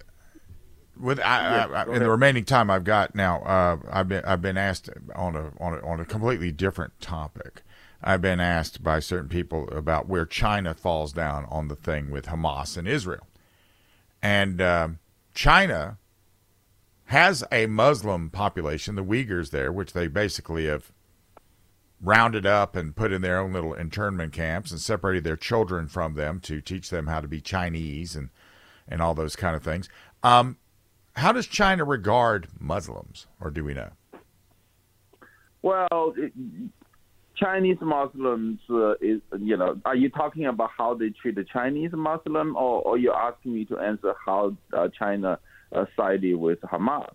with 1.02 1.20
I, 1.20 1.66
Yeah, 1.68 1.84
I, 1.88 1.96
in 1.96 2.02
the 2.02 2.10
remaining 2.10 2.46
time 2.46 2.70
I've 2.70 2.84
got 2.84 3.16
now. 3.16 3.42
Uh, 3.42 3.78
I've 3.92 4.08
been 4.08 4.24
I've 4.26 4.42
been 4.42 4.58
asked 4.58 4.90
on 5.16 5.36
a 5.36 5.52
on 5.60 5.74
a 5.74 5.86
on 5.86 6.00
a 6.00 6.06
completely 6.06 6.52
different 6.52 7.00
topic. 7.00 7.64
I've 8.04 8.22
been 8.22 8.40
asked 8.40 8.84
by 8.84 9.00
certain 9.00 9.30
people 9.30 9.70
about 9.70 10.08
where 10.08 10.26
China 10.26 10.74
falls 10.74 11.14
down 11.14 11.46
on 11.50 11.68
the 11.68 11.76
thing 11.76 12.10
with 12.10 12.28
Hamas 12.28 12.78
and 12.78 12.88
Israel, 12.88 13.28
and 14.22 14.62
um, 14.62 15.00
China 15.34 15.98
has 17.06 17.44
a 17.52 17.66
Muslim 17.66 18.30
population, 18.30 18.96
the 18.96 19.04
Uyghurs 19.04 19.52
there, 19.52 19.72
which 19.72 19.94
they 19.94 20.08
basically 20.08 20.66
have 20.66 20.92
rounded 22.02 22.46
up 22.46 22.76
and 22.76 22.96
put 22.96 23.12
in 23.12 23.22
their 23.22 23.38
own 23.38 23.54
little 23.54 23.74
internment 23.74 24.34
camps 24.34 24.72
and 24.72 24.80
separated 24.80 25.24
their 25.24 25.36
children 25.36 25.88
from 25.88 26.16
them 26.16 26.40
to 26.40 26.62
teach 26.62 26.90
them 26.90 27.08
how 27.08 27.20
to 27.20 27.28
be 27.28 27.42
Chinese 27.42 28.16
and 28.16 28.30
and 28.88 29.02
all 29.02 29.14
those 29.14 29.36
kind 29.36 29.56
of 29.56 29.64
things. 29.64 29.88
Um, 30.24 30.58
how 31.16 31.32
does 31.32 31.48
China 31.48 31.84
regard 31.84 32.48
Muslims, 32.60 33.28
or 33.40 33.52
do 33.52 33.64
we 33.64 33.74
know? 33.74 33.90
Well, 35.62 36.14
it, 36.18 36.34
Chinese 37.36 37.78
Muslims 37.82 38.60
uh, 38.70 38.94
is 39.02 39.22
you 39.40 39.58
know, 39.58 39.80
are 39.86 39.96
you 39.96 40.10
talking 40.10 40.46
about 40.46 40.70
how 40.78 40.94
they 40.94 41.10
treat 41.10 41.36
the 41.36 41.44
Chinese 41.44 41.92
Muslim, 41.94 42.56
or, 42.56 42.82
or 42.82 42.98
you're 42.98 43.16
asking 43.16 43.56
me 43.56 43.66
to 43.66 43.80
answer 43.80 44.14
how 44.26 44.56
uh, 44.74 44.88
China 44.98 45.40
uh, 45.74 45.86
sided 45.96 46.36
with 46.36 46.62
Hamas? 46.62 47.12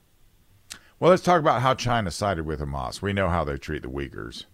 Well, 0.98 1.10
let's 1.10 1.22
talk 1.22 1.40
about 1.40 1.60
how 1.62 1.74
China 1.74 2.10
sided 2.10 2.46
with 2.46 2.60
Hamas. 2.60 3.02
We 3.02 3.12
know 3.12 3.28
how 3.28 3.44
they 3.44 3.56
treat 3.56 3.82
the 3.82 3.88
Uyghurs. 3.88 4.46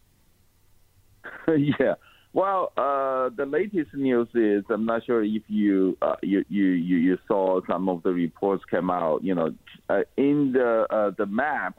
yeah. 1.48 1.94
Well, 2.34 2.72
uh, 2.78 3.28
the 3.36 3.44
latest 3.46 3.92
news 3.94 4.28
is 4.34 4.64
I'm 4.70 4.86
not 4.86 5.04
sure 5.04 5.22
if 5.22 5.42
you, 5.48 5.98
uh, 6.00 6.16
you, 6.22 6.44
you 6.48 6.64
you 6.64 7.18
saw 7.28 7.60
some 7.68 7.90
of 7.90 8.02
the 8.02 8.10
reports 8.10 8.64
came 8.70 8.88
out. 8.90 9.22
You 9.22 9.34
know, 9.34 9.54
uh, 9.90 10.00
in 10.16 10.52
the 10.52 10.86
uh, 10.88 11.10
the 11.18 11.26
map, 11.26 11.78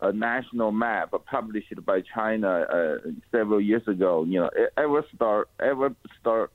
a 0.00 0.12
national 0.12 0.72
map 0.72 1.14
published 1.30 1.72
by 1.84 2.00
China 2.14 2.66
uh, 2.68 2.96
several 3.30 3.60
years 3.60 3.86
ago. 3.86 4.24
You 4.24 4.40
know, 4.40 4.50
ever 4.76 5.04
start 5.14 5.50
ever 5.60 5.94
start 6.20 6.50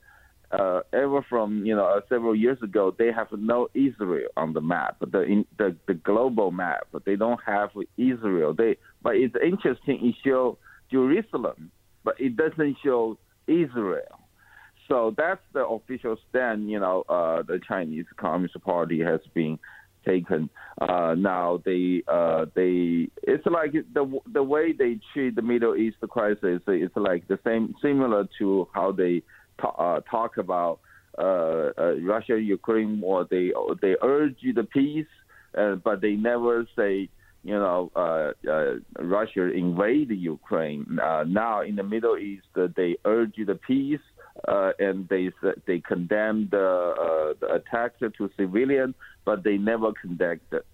uh, 0.50 0.80
ever 0.92 1.24
from 1.28 1.64
you 1.64 1.74
know 1.74 2.00
several 2.08 2.36
years 2.36 2.58
ago, 2.62 2.94
they 2.96 3.10
have 3.12 3.28
no 3.32 3.68
Israel 3.74 4.28
on 4.36 4.52
the 4.52 4.60
map, 4.60 4.96
the 5.00 5.22
in, 5.22 5.46
the 5.56 5.74
the 5.86 5.94
global 5.94 6.50
map. 6.50 6.86
They 7.06 7.16
don't 7.16 7.40
have 7.46 7.70
Israel. 7.96 8.52
They 8.52 8.76
but 9.02 9.16
it's 9.16 9.34
interesting. 9.42 10.06
It 10.06 10.16
shows 10.22 10.56
Jerusalem, 10.90 11.70
but 12.04 12.20
it 12.20 12.36
doesn't 12.36 12.76
show 12.84 13.16
Israel. 13.46 14.20
So 14.88 15.14
that's 15.16 15.40
the 15.52 15.66
official 15.66 16.16
stand. 16.28 16.70
You 16.70 16.80
know, 16.80 17.04
uh, 17.08 17.42
the 17.42 17.60
Chinese 17.66 18.06
Communist 18.16 18.60
Party 18.62 19.00
has 19.00 19.20
been 19.34 19.58
taken. 20.04 20.50
Uh, 20.80 21.14
now 21.16 21.62
they 21.64 22.02
uh, 22.08 22.46
they 22.54 23.08
it's 23.22 23.46
like 23.46 23.72
the 23.72 24.20
the 24.32 24.42
way 24.42 24.72
they 24.72 24.98
treat 25.12 25.36
the 25.36 25.42
Middle 25.42 25.76
East 25.76 25.98
crisis. 26.10 26.60
It's 26.66 26.96
like 26.96 27.28
the 27.28 27.38
same 27.44 27.74
similar 27.80 28.28
to 28.38 28.68
how 28.72 28.92
they 28.92 29.22
uh, 29.62 30.00
talk 30.10 30.36
about 30.38 30.80
uh, 31.18 31.70
uh, 31.78 31.94
Russia 32.00 32.40
Ukraine 32.40 33.00
war. 33.00 33.26
They 33.30 33.52
they 33.80 33.96
urge 34.02 34.36
the 34.54 34.64
peace, 34.64 35.06
uh, 35.56 35.76
but 35.76 36.00
they 36.00 36.12
never 36.12 36.66
say 36.76 37.08
you 37.44 37.54
know 37.54 37.90
uh, 37.96 38.32
uh, 38.48 38.74
Russia 38.98 39.52
invade 39.52 40.10
Ukraine. 40.10 40.98
Uh, 41.02 41.24
now 41.26 41.62
in 41.62 41.76
the 41.76 41.82
Middle 41.82 42.16
East, 42.16 42.46
uh, 42.56 42.68
they 42.76 42.96
urge 43.04 43.36
the 43.36 43.54
peace. 43.54 44.00
Uh, 44.48 44.72
and 44.78 45.06
they 45.10 45.30
they 45.66 45.78
condemn 45.80 46.48
the, 46.50 46.56
uh, 46.58 47.34
the 47.38 47.52
attack 47.52 47.92
to 47.98 48.30
civilians, 48.34 48.94
but 49.26 49.44
they 49.44 49.58
never 49.58 49.92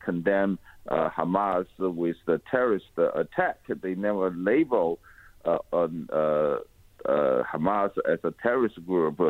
condemn 0.05 0.61
Hamas 0.89 1.67
with 1.77 2.15
the 2.27 2.41
terrorist 2.49 2.87
attack. 2.97 3.59
They 3.83 3.97
never 3.97 4.31
label 4.31 5.01
on 5.73 6.09
Hamas 7.05 7.91
as 8.09 8.21
a 8.23 8.33
terrorist 8.41 8.87
group. 8.87 9.21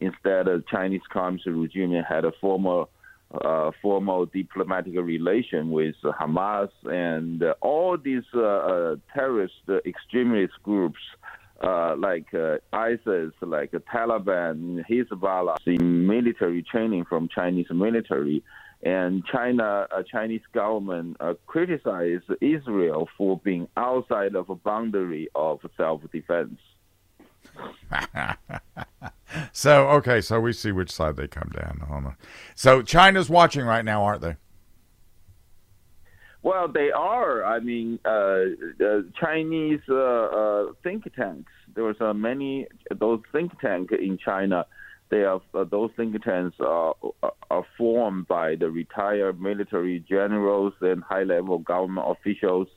Instead, 0.00 0.46
the 0.46 0.64
Chinese 0.70 1.06
Communist 1.12 1.46
regime 1.46 2.02
had 2.08 2.24
a 2.24 2.32
formal 2.40 2.88
uh, 3.32 3.70
formal 3.82 4.26
diplomatic 4.26 4.94
relation 4.96 5.70
with 5.70 5.96
Hamas 6.02 6.70
and 6.84 7.42
uh, 7.42 7.54
all 7.60 7.96
these 7.98 8.22
uh, 8.34 8.40
uh, 8.40 8.96
terrorist 9.12 9.54
extremist 9.84 10.54
groups 10.62 11.00
uh, 11.62 11.96
like 11.96 12.26
ISIS, 12.72 13.32
like 13.40 13.72
Taliban, 13.72 14.84
Hezbollah, 14.88 15.56
in 15.66 16.06
military 16.06 16.62
training 16.62 17.04
from 17.08 17.28
Chinese 17.28 17.66
military. 17.70 18.42
And 18.82 19.24
China, 19.24 19.88
Chinese 20.12 20.42
government 20.52 21.16
criticized 21.46 22.30
Israel 22.42 23.08
for 23.16 23.40
being 23.42 23.68
outside 23.76 24.34
of 24.36 24.50
a 24.50 24.54
boundary 24.54 25.28
of 25.34 25.60
self-defense. 25.78 26.60
so 29.56 29.88
okay, 29.88 30.20
so 30.20 30.38
we 30.38 30.52
see 30.52 30.70
which 30.70 30.92
side 30.92 31.16
they 31.16 31.26
come 31.26 31.50
down 31.54 31.80
on. 31.88 32.14
So 32.54 32.82
China's 32.82 33.30
watching 33.30 33.64
right 33.64 33.86
now, 33.86 34.04
aren't 34.04 34.20
they? 34.20 34.36
Well, 36.42 36.68
they 36.68 36.90
are. 36.90 37.42
I 37.42 37.60
mean, 37.60 37.98
uh, 38.04 38.40
Chinese 39.18 39.80
uh, 39.88 39.94
uh, 39.94 40.66
think 40.82 41.04
tanks. 41.14 41.50
There 41.74 41.84
was 41.84 41.96
uh, 42.02 42.12
many 42.12 42.66
those 42.94 43.20
think 43.32 43.58
tanks 43.58 43.94
in 43.98 44.18
China. 44.22 44.66
They 45.08 45.22
are 45.22 45.40
uh, 45.54 45.64
those 45.64 45.90
think 45.96 46.22
tanks 46.22 46.56
are, 46.60 46.94
are 47.50 47.64
formed 47.78 48.28
by 48.28 48.56
the 48.56 48.68
retired 48.70 49.40
military 49.40 50.04
generals 50.06 50.74
and 50.82 51.02
high-level 51.02 51.60
government 51.60 52.06
officials 52.10 52.68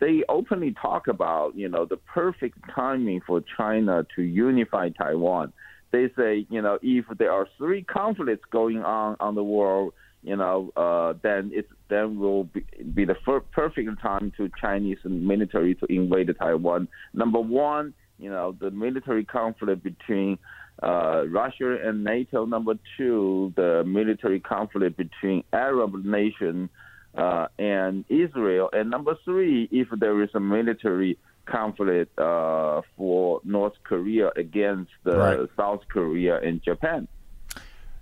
they 0.00 0.24
openly 0.30 0.74
talk 0.80 1.08
about, 1.08 1.54
you 1.54 1.68
know, 1.68 1.84
the 1.84 1.98
perfect 1.98 2.58
timing 2.74 3.20
for 3.26 3.42
China 3.56 4.06
to 4.16 4.22
unify 4.22 4.88
Taiwan. 4.88 5.52
They 5.92 6.08
say, 6.16 6.46
you 6.50 6.62
know, 6.62 6.78
if 6.82 7.06
there 7.18 7.32
are 7.32 7.48
three 7.58 7.82
conflicts 7.82 8.44
going 8.50 8.82
on 8.82 9.16
on 9.20 9.34
the 9.34 9.42
world, 9.44 9.92
you 10.22 10.36
know, 10.36 10.70
uh, 10.76 11.14
then 11.22 11.50
it 11.52 11.68
then 11.88 12.18
will 12.18 12.44
be, 12.44 12.64
be 12.94 13.04
the 13.04 13.16
fir- 13.24 13.40
perfect 13.40 13.88
time 14.02 14.32
to 14.36 14.50
Chinese 14.60 14.98
military 15.04 15.74
to 15.76 15.86
invade 15.86 16.30
Taiwan. 16.38 16.88
Number 17.14 17.40
one, 17.40 17.94
you 18.18 18.30
know, 18.30 18.54
the 18.60 18.70
military 18.70 19.24
conflict 19.24 19.82
between 19.82 20.38
uh, 20.82 21.24
Russia 21.28 21.76
and 21.82 22.04
NATO. 22.04 22.44
Number 22.44 22.74
two, 22.96 23.52
the 23.56 23.82
military 23.84 24.40
conflict 24.40 24.96
between 24.96 25.42
Arab 25.52 26.04
nations 26.04 26.68
uh, 27.16 27.46
and 27.58 28.04
Israel. 28.08 28.70
And 28.72 28.90
number 28.90 29.16
three, 29.24 29.68
if 29.72 29.88
there 29.98 30.22
is 30.22 30.30
a 30.34 30.40
military 30.40 31.18
conflict 31.50 32.18
uh, 32.18 32.82
for 32.96 33.40
North 33.44 33.74
Korea 33.84 34.30
against 34.36 34.92
right. 35.04 35.48
South 35.56 35.82
Korea 35.88 36.40
and 36.40 36.62
Japan. 36.62 37.08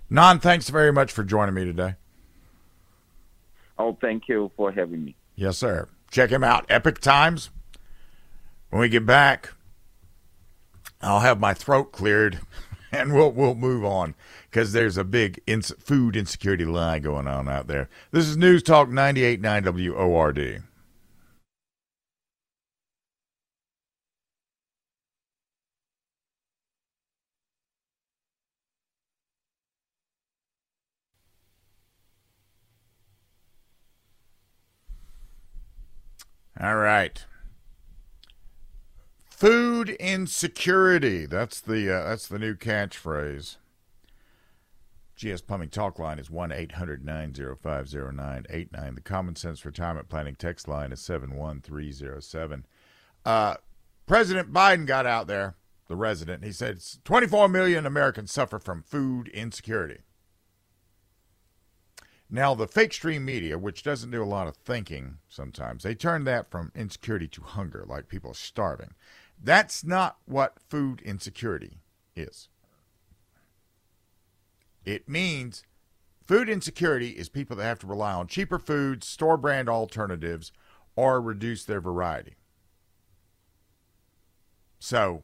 Nan, 0.09 0.39
thanks 0.39 0.69
very 0.69 0.91
much 0.91 1.11
for 1.11 1.23
joining 1.23 1.55
me 1.55 1.65
today. 1.65 1.95
Oh, 3.77 3.97
thank 4.01 4.27
you 4.27 4.51
for 4.57 4.71
having 4.71 5.05
me. 5.05 5.15
Yes, 5.35 5.57
sir. 5.57 5.87
Check 6.11 6.31
him 6.31 6.43
out, 6.43 6.65
Epoch 6.69 6.99
Times. 6.99 7.49
When 8.69 8.81
we 8.81 8.89
get 8.89 9.05
back, 9.05 9.53
I'll 11.01 11.21
have 11.21 11.39
my 11.39 11.53
throat 11.53 11.91
cleared, 11.91 12.39
and 12.91 13.13
we'll 13.13 13.31
we'll 13.31 13.55
move 13.55 13.85
on 13.85 14.15
because 14.49 14.73
there's 14.73 14.97
a 14.97 15.03
big 15.03 15.41
ins- 15.47 15.73
food 15.79 16.15
insecurity 16.15 16.65
lie 16.65 16.99
going 16.99 17.27
on 17.27 17.47
out 17.47 17.67
there. 17.67 17.89
This 18.11 18.27
is 18.27 18.35
News 18.35 18.63
Talk 18.63 18.89
98.9 18.89 19.93
WORD. 19.95 20.63
All 36.61 36.75
right. 36.75 37.25
Food 39.29 39.91
insecurity. 39.91 41.25
That's 41.25 41.61
the 41.61 41.95
uh, 41.95 42.09
that's 42.09 42.27
the 42.27 42.39
new 42.39 42.55
catchphrase. 42.55 43.55
GS 45.15 45.41
Plumbing 45.41 45.69
Talk 45.69 45.99
line 45.99 46.19
is 46.19 46.29
1 46.29 46.51
800 46.51 47.05
905 47.05 47.93
0989. 47.93 48.95
The 48.95 49.01
Common 49.01 49.35
Sense 49.35 49.65
Retirement 49.65 50.09
Planning 50.09 50.35
text 50.35 50.67
line 50.67 50.91
is 50.91 51.01
71307. 51.01 52.65
Uh, 53.25 53.55
President 54.05 54.51
Biden 54.51 54.85
got 54.85 55.05
out 55.05 55.27
there, 55.27 55.55
the 55.87 55.95
resident. 55.95 56.43
He 56.43 56.51
said 56.51 56.81
24 57.05 57.47
million 57.47 57.85
Americans 57.85 58.31
suffer 58.31 58.59
from 58.59 58.81
food 58.81 59.29
insecurity. 59.29 59.99
Now, 62.29 62.53
the 62.53 62.67
fake 62.67 62.93
stream 62.93 63.25
media, 63.25 63.57
which 63.57 63.81
doesn't 63.81 64.11
do 64.11 64.23
a 64.23 64.25
lot 64.25 64.47
of 64.47 64.55
thinking 64.57 65.17
sometimes, 65.27 65.81
they 65.83 65.95
turn 65.95 66.25
that 66.25 66.51
from 66.51 66.71
insecurity 66.75 67.27
to 67.29 67.41
hunger, 67.41 67.83
like 67.87 68.07
people 68.07 68.35
starving. 68.35 68.93
That's 69.41 69.83
not 69.83 70.17
what 70.25 70.59
food 70.69 71.01
insecurity 71.01 71.79
is. 72.15 72.49
It 74.85 75.09
means 75.09 75.63
food 76.25 76.49
insecurity 76.49 77.11
is 77.11 77.29
people 77.29 77.55
that 77.55 77.63
have 77.63 77.79
to 77.79 77.87
rely 77.87 78.13
on 78.13 78.27
cheaper 78.27 78.59
foods, 78.59 79.07
store 79.07 79.37
brand 79.37 79.67
alternatives, 79.67 80.51
or 80.95 81.19
reduce 81.21 81.65
their 81.65 81.81
variety. 81.81 82.35
So 84.77 85.23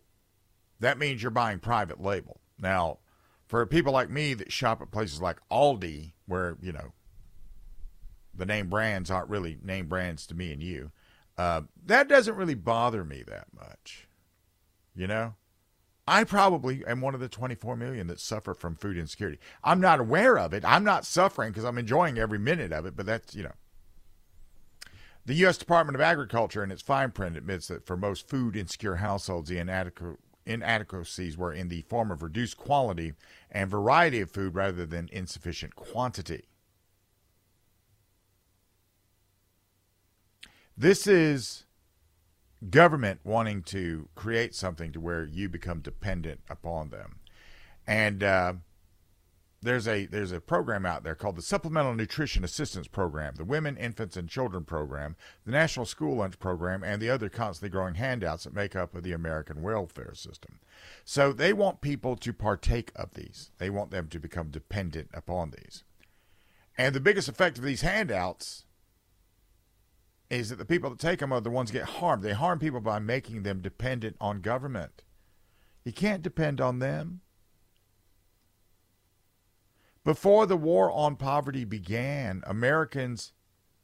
that 0.80 0.98
means 0.98 1.22
you're 1.22 1.32
buying 1.32 1.60
private 1.60 2.02
label. 2.02 2.42
Now, 2.58 3.00
for 3.48 3.66
people 3.66 3.94
like 3.94 4.10
me 4.10 4.34
that 4.34 4.52
shop 4.52 4.82
at 4.82 4.92
places 4.92 5.22
like 5.22 5.38
Aldi, 5.52 6.14
where, 6.26 6.58
you 6.62 6.72
know, 6.72 6.94
the 8.34 8.46
name 8.46 8.70
brands 8.70 9.10
aren't 9.10 9.30
really 9.30 9.58
name 9.64 9.88
brands 9.88 10.26
to 10.28 10.36
me 10.36 10.52
and 10.52 10.62
you, 10.62 10.92
uh, 11.38 11.62
that 11.86 12.08
doesn't 12.08 12.36
really 12.36 12.56
bother 12.56 13.04
me 13.04 13.24
that 13.28 13.48
much. 13.54 14.08
You 14.96 15.08
know? 15.08 15.36
I 16.08 16.24
probably 16.24 16.86
am 16.86 17.02
one 17.02 17.16
of 17.16 17.20
the 17.20 17.28
24 17.28 17.76
million 17.76 18.08
that 18.08 18.20
suffer 18.20 18.54
from 18.54 18.76
food 18.76 18.98
insecurity. 18.98 19.40
I'm 19.64 19.82
not 19.82 20.00
aware 20.00 20.38
of 20.38 20.54
it. 20.54 20.64
I'm 20.64 20.84
not 20.84 21.06
suffering 21.06 21.52
because 21.52 21.66
I'm 21.66 21.80
enjoying 21.80 22.18
every 22.18 22.38
minute 22.38 22.72
of 22.72 22.86
it, 22.86 22.96
but 22.96 23.06
that's, 23.06 23.34
you 23.36 23.44
know. 23.44 23.54
The 25.26 25.34
U.S. 25.36 25.58
Department 25.58 25.96
of 25.96 26.02
Agriculture, 26.02 26.64
in 26.64 26.70
its 26.70 26.84
fine 26.84 27.10
print, 27.10 27.36
admits 27.36 27.68
that 27.70 27.88
for 27.88 27.98
most 27.98 28.30
food 28.30 28.56
insecure 28.56 28.98
households, 28.98 29.50
the 29.50 29.58
inadequacies 30.46 31.38
were 31.38 31.54
in 31.54 31.70
the 31.70 31.82
form 31.84 32.12
of 32.12 32.22
reduced 32.22 32.58
quality 32.58 33.14
and 33.52 33.70
variety 33.70 34.22
of 34.22 34.32
food 34.32 34.56
rather 34.56 34.86
than 34.86 35.10
insufficient 35.12 35.76
quantity. 35.76 36.46
This 40.78 41.08
is 41.08 41.66
government 42.70 43.22
wanting 43.24 43.64
to 43.64 44.10
create 44.16 44.54
something 44.54 44.92
to 44.92 45.00
where 45.00 45.24
you 45.24 45.48
become 45.48 45.80
dependent 45.80 46.42
upon 46.50 46.90
them. 46.90 47.20
And 47.88 48.24
uh, 48.24 48.54
there's 49.66 49.88
a 49.88 50.06
there's 50.06 50.32
a 50.32 50.40
program 50.40 50.86
out 50.86 51.04
there 51.04 51.16
called 51.16 51.36
the 51.36 51.42
Supplemental 51.42 51.94
Nutrition 51.94 52.44
Assistance 52.44 52.88
Program, 52.88 53.36
the 53.36 53.44
Women, 53.44 53.78
Infants, 53.78 54.16
and 54.16 54.30
Children 54.30 54.64
Program, 54.64 55.16
the 55.46 55.52
National 55.52 55.86
School 55.86 56.18
Lunch 56.18 56.40
Program, 56.40 56.84
and 56.84 57.02
the 57.02 57.10
other 57.10 57.30
constantly 57.30 57.70
growing 57.70 57.96
handouts 57.96 58.44
that 58.44 58.54
make 58.54 58.76
up 58.76 58.96
of 58.96 59.04
the 59.04 59.12
American 59.12 59.62
welfare 59.62 60.14
system. 60.14 60.60
So 61.04 61.34
they 61.34 61.54
want 61.54 61.82
people 61.82 62.16
to 62.16 62.34
partake 62.34 62.92
of 62.96 63.14
these. 63.14 63.52
They 63.58 63.70
want 63.70 63.92
them 63.92 64.08
to 64.10 64.20
become 64.20 64.50
dependent 64.50 65.10
upon 65.14 65.52
these. 65.52 65.84
And 66.78 66.94
the 66.94 67.00
biggest 67.00 67.28
effect 67.28 67.58
of 67.58 67.64
these 67.64 67.82
handouts 67.82 68.66
is 70.30 70.50
that 70.50 70.58
the 70.58 70.66
people 70.66 70.90
that 70.90 71.00
take 71.00 71.20
them 71.20 71.32
are 71.32 71.42
the 71.42 71.50
ones 71.50 71.72
that 71.72 71.78
get 71.78 71.90
harmed. 71.90 72.24
They 72.24 72.34
harm 72.34 72.60
people 72.60 72.82
by 72.82 73.00
making 73.00 73.44
them 73.44 73.62
dependent 73.62 74.18
on 74.20 74.42
government. 74.42 75.04
You 75.84 75.94
can't 75.94 76.24
depend 76.24 76.60
on 76.60 76.80
them. 76.80 77.22
Before 80.06 80.46
the 80.46 80.56
war 80.56 80.92
on 80.92 81.16
poverty 81.16 81.66
began, 81.66 82.44
Americans 82.46 83.34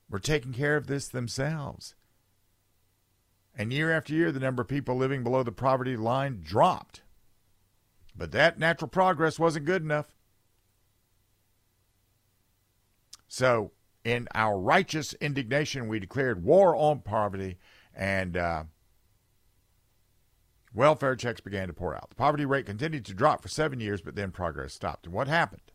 were 0.07 0.19
taking 0.19 0.53
care 0.53 0.77
of 0.77 0.85
this 0.85 1.07
themselves. 1.07 1.95
And 3.55 3.73
year 3.73 3.91
after 3.91 4.13
year, 4.13 4.31
the 4.31 4.39
number 4.39 4.61
of 4.61 4.67
people 4.67 4.95
living 4.95 5.23
below 5.23 5.41
the 5.41 5.51
poverty 5.51 5.97
line 5.97 6.41
dropped. 6.43 7.01
But 8.15 8.31
that 8.33 8.59
natural 8.59 8.87
progress 8.87 9.39
wasn't 9.39 9.65
good 9.65 9.81
enough. 9.81 10.15
So, 13.27 13.71
in 14.03 14.27
our 14.35 14.59
righteous 14.59 15.13
indignation, 15.13 15.87
we 15.87 15.99
declared 15.99 16.43
war 16.43 16.75
on 16.75 16.99
poverty 16.99 17.57
and 17.95 18.37
uh, 18.37 18.63
welfare 20.73 21.15
checks 21.15 21.41
began 21.41 21.67
to 21.67 21.73
pour 21.73 21.95
out. 21.95 22.09
The 22.09 22.15
poverty 22.15 22.45
rate 22.45 22.67
continued 22.67 23.05
to 23.05 23.13
drop 23.15 23.41
for 23.41 23.47
seven 23.47 23.79
years, 23.79 24.01
but 24.01 24.15
then 24.15 24.31
progress 24.31 24.73
stopped. 24.73 25.05
And 25.05 25.15
what 25.15 25.27
happened? 25.27 25.70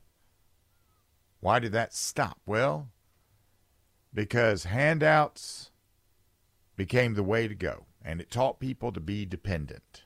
Why 1.46 1.60
did 1.60 1.70
that 1.70 1.94
stop? 1.94 2.40
Well, 2.44 2.90
because 4.12 4.64
handouts 4.64 5.70
became 6.74 7.14
the 7.14 7.22
way 7.22 7.46
to 7.46 7.54
go, 7.54 7.86
and 8.04 8.20
it 8.20 8.32
taught 8.32 8.58
people 8.58 8.90
to 8.90 8.98
be 8.98 9.24
dependent. 9.24 10.02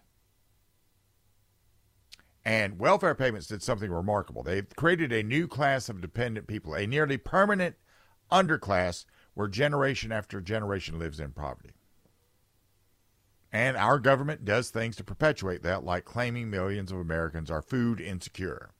And 2.44 2.78
welfare 2.78 3.14
payments 3.14 3.46
did 3.46 3.62
something 3.62 3.90
remarkable. 3.90 4.42
They 4.42 4.60
created 4.76 5.14
a 5.14 5.22
new 5.22 5.48
class 5.48 5.88
of 5.88 6.02
dependent 6.02 6.46
people, 6.46 6.74
a 6.74 6.86
nearly 6.86 7.16
permanent 7.16 7.76
underclass 8.30 9.06
where 9.32 9.48
generation 9.48 10.12
after 10.12 10.42
generation 10.42 10.98
lives 10.98 11.20
in 11.20 11.30
poverty. 11.32 11.72
And 13.50 13.78
our 13.78 13.98
government 13.98 14.44
does 14.44 14.68
things 14.68 14.94
to 14.96 15.04
perpetuate 15.04 15.62
that, 15.62 15.84
like 15.84 16.04
claiming 16.04 16.50
millions 16.50 16.92
of 16.92 16.98
Americans 16.98 17.50
are 17.50 17.62
food 17.62 17.98
insecure. 17.98 18.72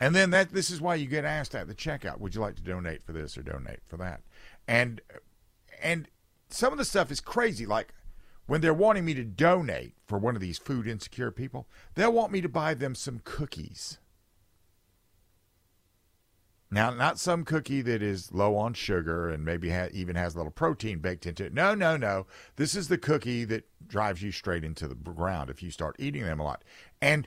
And 0.00 0.14
then 0.14 0.30
that 0.30 0.52
this 0.52 0.70
is 0.70 0.80
why 0.80 0.94
you 0.94 1.06
get 1.06 1.24
asked 1.24 1.54
at 1.54 1.66
the 1.66 1.74
checkout, 1.74 2.20
would 2.20 2.34
you 2.34 2.40
like 2.40 2.56
to 2.56 2.62
donate 2.62 3.04
for 3.04 3.12
this 3.12 3.36
or 3.36 3.42
donate 3.42 3.80
for 3.86 3.96
that? 3.96 4.22
And 4.66 5.00
and 5.82 6.08
some 6.50 6.72
of 6.72 6.78
the 6.78 6.84
stuff 6.84 7.10
is 7.10 7.20
crazy. 7.20 7.66
Like 7.66 7.92
when 8.46 8.60
they're 8.60 8.74
wanting 8.74 9.04
me 9.04 9.14
to 9.14 9.24
donate 9.24 9.94
for 10.06 10.18
one 10.18 10.34
of 10.34 10.40
these 10.40 10.58
food 10.58 10.86
insecure 10.86 11.30
people, 11.30 11.68
they'll 11.94 12.12
want 12.12 12.32
me 12.32 12.40
to 12.40 12.48
buy 12.48 12.74
them 12.74 12.94
some 12.94 13.20
cookies. 13.24 13.98
Now, 16.70 16.90
not 16.90 17.18
some 17.18 17.44
cookie 17.44 17.80
that 17.82 18.02
is 18.02 18.30
low 18.30 18.54
on 18.56 18.74
sugar 18.74 19.30
and 19.30 19.42
maybe 19.42 19.70
ha- 19.70 19.88
even 19.92 20.16
has 20.16 20.34
a 20.34 20.36
little 20.36 20.52
protein 20.52 20.98
baked 20.98 21.24
into 21.24 21.46
it. 21.46 21.54
No, 21.54 21.74
no, 21.74 21.96
no. 21.96 22.26
This 22.56 22.74
is 22.74 22.88
the 22.88 22.98
cookie 22.98 23.44
that 23.44 23.66
drives 23.86 24.22
you 24.22 24.32
straight 24.32 24.64
into 24.64 24.86
the 24.86 24.94
ground 24.94 25.48
if 25.48 25.62
you 25.62 25.70
start 25.70 25.96
eating 25.98 26.24
them 26.24 26.40
a 26.40 26.44
lot. 26.44 26.64
And 27.00 27.26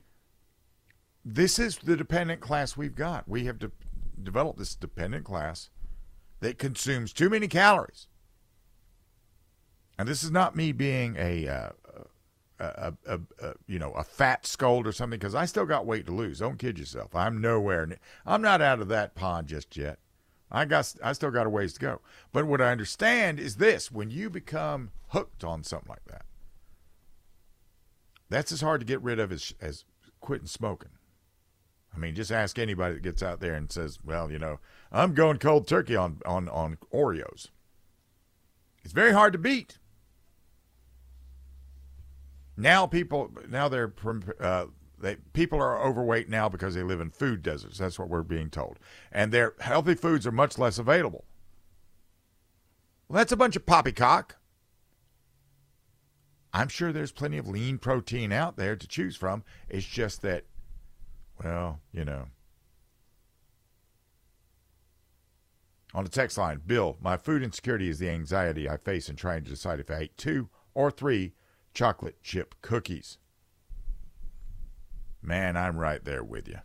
this 1.24 1.60
is 1.60 1.78
the 1.78 1.96
dependent 1.96 2.42
class 2.42 2.76
we've 2.76 2.96
got. 2.96 3.28
We 3.28 3.46
have 3.46 3.60
de- 3.60 3.72
developed 4.22 4.60
this 4.60 4.76
dependent 4.76 5.26
class 5.26 5.70
that 6.40 6.58
consumes 6.58 7.14
too 7.14 7.30
many 7.30 7.48
calories. 7.48 8.08
And 9.98 10.08
this 10.08 10.24
is 10.24 10.32
not 10.32 10.56
me 10.56 10.72
being 10.72 11.16
a, 11.18 11.48
uh, 11.48 11.70
a, 12.60 12.94
a, 13.06 13.20
a, 13.40 13.54
you 13.68 13.80
know 13.80 13.92
a 13.92 14.04
fat 14.04 14.46
scold 14.46 14.88
or 14.88 14.92
something 14.92 15.20
because 15.20 15.36
I 15.36 15.46
still 15.46 15.66
got 15.66 15.86
weight 15.86 16.06
to 16.08 16.12
lose. 16.12 16.40
Don't 16.40 16.60
kid 16.60 16.80
yourself. 16.80 17.16
I'm 17.16 17.42
nowhere. 17.42 17.86
Near, 17.86 18.00
I'm 18.26 18.42
not 18.42 18.62
out 18.62 18.82
of 18.82 18.88
that 18.90 19.16
pond 19.16 19.48
just 19.48 19.76
yet. 19.78 20.00
I 20.52 20.66
got 20.66 20.94
I 21.04 21.14
still 21.14 21.32
got 21.32 21.48
a 21.48 21.50
ways 21.50 21.74
to 21.74 21.80
go. 21.80 22.02
But 22.32 22.46
what 22.46 22.62
I 22.62 22.72
understand 22.72 23.40
is 23.40 23.56
this: 23.56 23.92
when 23.92 24.10
you 24.10 24.30
become 24.30 24.92
hooked 25.10 25.44
on 25.44 25.64
something 25.64 25.90
like 25.90 26.06
that, 26.06 26.26
that's 28.30 28.52
as 28.52 28.62
hard 28.62 28.82
to 28.82 28.86
get 28.86 29.02
rid 29.02 29.20
of 29.20 29.32
as 29.32 29.54
as 29.62 29.86
quitting 30.20 30.48
smoking. 30.48 30.92
I 31.94 31.98
mean, 31.98 32.16
just 32.16 32.32
ask 32.32 32.58
anybody 32.58 32.96
that 32.96 33.04
gets 33.04 33.22
out 33.22 33.40
there 33.40 33.54
and 33.54 33.72
says, 33.72 34.00
"Well, 34.04 34.32
you 34.32 34.40
know, 34.40 34.60
I'm 34.92 35.14
going 35.14 35.38
cold 35.38 35.68
turkey 35.68 35.96
on 35.96 36.22
on 36.26 36.48
on 36.50 36.78
Oreos." 36.94 37.50
It's 38.84 38.94
very 38.94 39.12
hard 39.12 39.34
to 39.34 39.40
beat. 39.40 39.78
Now 42.58 42.86
people 42.86 43.32
now 43.50 43.68
they're 43.68 43.94
uh, 44.40 44.66
they 45.00 45.18
people 45.34 45.60
are 45.60 45.82
overweight 45.82 46.30
now 46.30 46.48
because 46.48 46.76
they 46.76 46.84
live 46.84 47.02
in 47.02 47.10
food 47.10 47.42
deserts. 47.42 47.78
That's 47.78 48.00
what 48.00 48.10
we're 48.10 48.24
being 48.24 48.50
told, 48.50 48.80
and 49.12 49.32
their 49.32 49.54
healthy 49.60 49.96
foods 49.96 50.26
are 50.26 50.32
much 50.32 50.58
less 50.58 50.78
available. 50.78 51.26
Well, 53.08 53.18
that's 53.18 53.32
a 53.32 53.38
bunch 53.38 53.56
of 53.56 53.66
poppycock. 53.66 54.38
I'm 56.54 56.68
sure 56.68 56.92
there's 56.92 57.12
plenty 57.12 57.38
of 57.38 57.48
lean 57.48 57.78
protein 57.78 58.32
out 58.32 58.58
there 58.58 58.76
to 58.76 58.88
choose 58.88 59.16
from. 59.16 59.44
It's 59.70 59.86
just 59.86 60.22
that 60.22 60.46
well, 61.44 61.80
you 61.92 62.06
know. 62.06 62.26
On 65.94 66.04
the 66.04 66.10
text 66.10 66.38
line, 66.38 66.62
Bill, 66.66 66.98
my 67.02 67.18
food 67.18 67.44
insecurity 67.44 67.90
is 67.90 68.00
the 68.00 68.10
anxiety 68.10 68.70
I 68.70 68.78
face 68.78 69.10
in 69.10 69.16
trying 69.18 69.44
to 69.44 69.50
decide 69.50 69.80
if 69.80 69.92
I 69.92 70.00
ate 70.00 70.18
two 70.18 70.50
or 70.74 70.90
three 70.90 71.34
chocolate 71.74 72.22
chip 72.24 72.56
cookies. 72.62 73.18
Man, 75.22 75.58
I'm 75.58 75.78
right 75.78 76.04
there 76.04 76.24
with 76.24 76.48
you. 76.48 76.60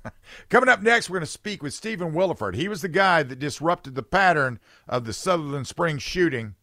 Coming 0.48 0.68
up 0.68 0.82
next, 0.82 1.10
we're 1.10 1.18
going 1.18 1.26
to 1.26 1.32
speak 1.32 1.62
with 1.62 1.74
Stephen 1.74 2.12
Willeford. 2.12 2.54
He 2.54 2.68
was 2.68 2.82
the 2.82 2.88
guy 2.88 3.24
that 3.24 3.38
disrupted 3.38 3.94
the 3.94 4.02
pattern 4.02 4.60
of 4.88 5.04
the 5.04 5.12
Sutherland 5.12 5.66
Springs 5.66 6.02
shooting. 6.02 6.54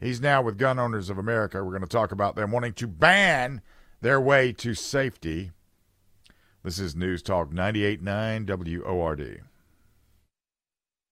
He's 0.00 0.20
now 0.20 0.42
with 0.42 0.58
Gun 0.58 0.78
Owners 0.78 1.10
of 1.10 1.18
America. 1.18 1.62
We're 1.62 1.72
going 1.72 1.82
to 1.82 1.88
talk 1.88 2.12
about 2.12 2.36
them 2.36 2.52
wanting 2.52 2.74
to 2.74 2.86
ban 2.86 3.62
their 4.00 4.20
way 4.20 4.52
to 4.52 4.74
safety. 4.74 5.50
This 6.64 6.80
is 6.80 6.96
News 6.96 7.22
Talk 7.22 7.52
98.9 7.52 8.84
WORD. 8.84 9.42